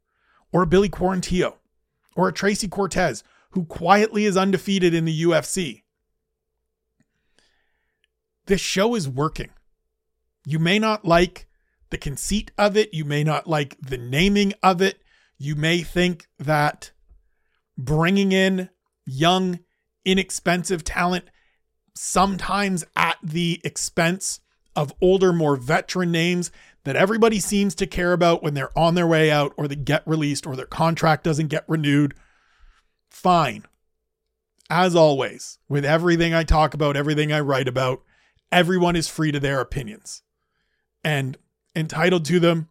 or 0.53 0.63
a 0.63 0.67
Billy 0.67 0.89
Quarantillo, 0.89 1.55
or 2.15 2.29
a 2.29 2.33
Tracy 2.33 2.69
Cortez, 2.69 3.23
who 3.51 3.65
quietly 3.65 4.25
is 4.25 4.37
undefeated 4.37 4.95
in 4.95 5.05
the 5.05 5.23
UFC. 5.23 5.83
This 8.47 8.61
show 8.61 8.95
is 8.95 9.09
working. 9.09 9.51
You 10.45 10.59
may 10.59 10.79
not 10.79 11.05
like 11.05 11.47
the 11.91 11.99
conceit 11.99 12.51
of 12.59 12.77
it, 12.77 12.93
you 12.93 13.05
may 13.05 13.25
not 13.25 13.47
like 13.47 13.77
the 13.81 13.99
naming 13.99 14.53
of 14.63 14.81
it, 14.81 15.01
you 15.39 15.55
may 15.55 15.83
think 15.83 16.27
that 16.39 16.93
bringing 17.77 18.33
in 18.33 18.71
young, 19.05 19.61
inexpensive 20.05 20.85
talent, 20.85 21.27
sometimes 21.95 22.85
at 22.95 23.17
the 23.23 23.61
expense 23.65 24.41
of 24.75 24.93
older, 25.01 25.33
more 25.33 25.57
veteran 25.57 26.13
names 26.13 26.51
that 26.85 26.97
everybody 26.97 27.41
seems 27.41 27.75
to 27.75 27.87
care 27.87 28.13
about 28.13 28.43
when 28.43 28.55
they're 28.55 28.77
on 28.79 28.95
their 28.95 29.07
way 29.07 29.31
out 29.31 29.53
or 29.57 29.67
they 29.67 29.75
get 29.75 30.07
released 30.07 30.47
or 30.47 30.55
their 30.55 30.67
contract 30.67 31.25
doesn't 31.25 31.49
get 31.49 31.65
renewed. 31.67 32.15
Fine. 33.11 33.65
As 34.69 34.95
always, 34.95 35.59
with 35.69 35.85
everything 35.85 36.35
I 36.35 36.45
talk 36.45 36.75
about, 36.75 36.97
everything 36.97 37.33
I 37.33 37.41
write 37.41 37.69
about, 37.69 38.03
everyone 38.53 38.97
is 38.97 39.09
free 39.09 39.33
to 39.33 39.41
their 39.41 39.61
opinions. 39.61 40.23
And 41.03 41.39
entitled 41.75 42.25
to 42.27 42.41
them, 42.41 42.69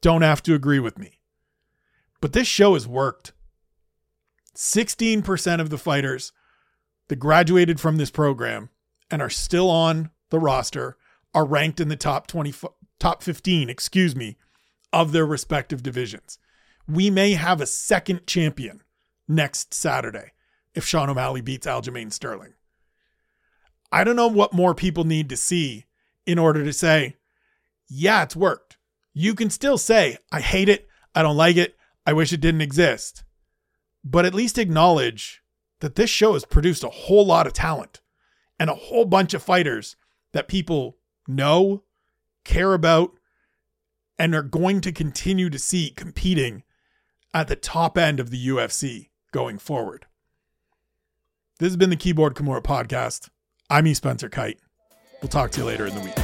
don't 0.00 0.22
have 0.22 0.42
to 0.44 0.54
agree 0.54 0.78
with 0.78 0.98
me. 0.98 1.20
But 2.20 2.32
this 2.32 2.48
show 2.48 2.74
has 2.74 2.88
worked. 2.88 3.32
16% 4.54 5.60
of 5.60 5.70
the 5.70 5.78
fighters 5.78 6.32
that 7.08 7.16
graduated 7.16 7.80
from 7.80 7.96
this 7.96 8.10
program 8.10 8.70
and 9.10 9.20
are 9.20 9.30
still 9.30 9.70
on 9.70 10.10
the 10.30 10.38
roster 10.38 10.96
are 11.34 11.44
ranked 11.44 11.80
in 11.80 11.88
the 11.88 11.96
top 11.96 12.26
20 12.26 12.54
top 12.98 13.22
15, 13.22 13.68
excuse 13.68 14.14
me, 14.14 14.36
of 14.92 15.12
their 15.12 15.26
respective 15.26 15.82
divisions. 15.82 16.38
We 16.86 17.10
may 17.10 17.32
have 17.32 17.60
a 17.60 17.66
second 17.66 18.26
champion 18.26 18.82
next 19.26 19.74
Saturday 19.74 20.32
if 20.74 20.84
Sean 20.84 21.10
O'Malley 21.10 21.40
beats 21.40 21.66
Aljamain 21.66 22.12
Sterling. 22.12 22.54
I 23.90 24.04
don't 24.04 24.16
know 24.16 24.28
what 24.28 24.52
more 24.52 24.74
people 24.74 25.04
need 25.04 25.28
to 25.28 25.36
see 25.36 25.86
in 26.26 26.38
order 26.38 26.64
to 26.64 26.72
say, 26.72 27.16
yeah, 27.88 28.22
it's 28.22 28.36
worked. 28.36 28.76
You 29.12 29.34
can 29.34 29.50
still 29.50 29.78
say, 29.78 30.18
I 30.32 30.40
hate 30.40 30.68
it. 30.68 30.88
I 31.14 31.22
don't 31.22 31.36
like 31.36 31.56
it. 31.56 31.76
I 32.06 32.12
wish 32.12 32.32
it 32.32 32.40
didn't 32.40 32.60
exist. 32.60 33.23
But 34.04 34.26
at 34.26 34.34
least 34.34 34.58
acknowledge 34.58 35.42
that 35.80 35.94
this 35.94 36.10
show 36.10 36.34
has 36.34 36.44
produced 36.44 36.84
a 36.84 36.90
whole 36.90 37.26
lot 37.26 37.46
of 37.46 37.52
talent 37.52 38.00
and 38.58 38.70
a 38.70 38.74
whole 38.74 39.04
bunch 39.04 39.34
of 39.34 39.42
fighters 39.42 39.96
that 40.32 40.48
people 40.48 40.98
know, 41.26 41.84
care 42.44 42.74
about, 42.74 43.12
and 44.18 44.34
are 44.34 44.42
going 44.42 44.80
to 44.82 44.92
continue 44.92 45.50
to 45.50 45.58
see 45.58 45.90
competing 45.90 46.62
at 47.32 47.48
the 47.48 47.56
top 47.56 47.98
end 47.98 48.20
of 48.20 48.30
the 48.30 48.46
UFC 48.46 49.08
going 49.32 49.58
forward. 49.58 50.06
This 51.58 51.68
has 51.68 51.76
been 51.76 51.90
the 51.90 51.96
Keyboard 51.96 52.34
Kimura 52.34 52.62
podcast. 52.62 53.28
I'm 53.70 53.86
E. 53.86 53.94
Spencer 53.94 54.28
Kyte. 54.28 54.58
We'll 55.22 55.28
talk 55.28 55.50
to 55.52 55.60
you 55.60 55.66
later 55.66 55.86
in 55.86 55.94
the 55.94 56.00
week. 56.00 56.23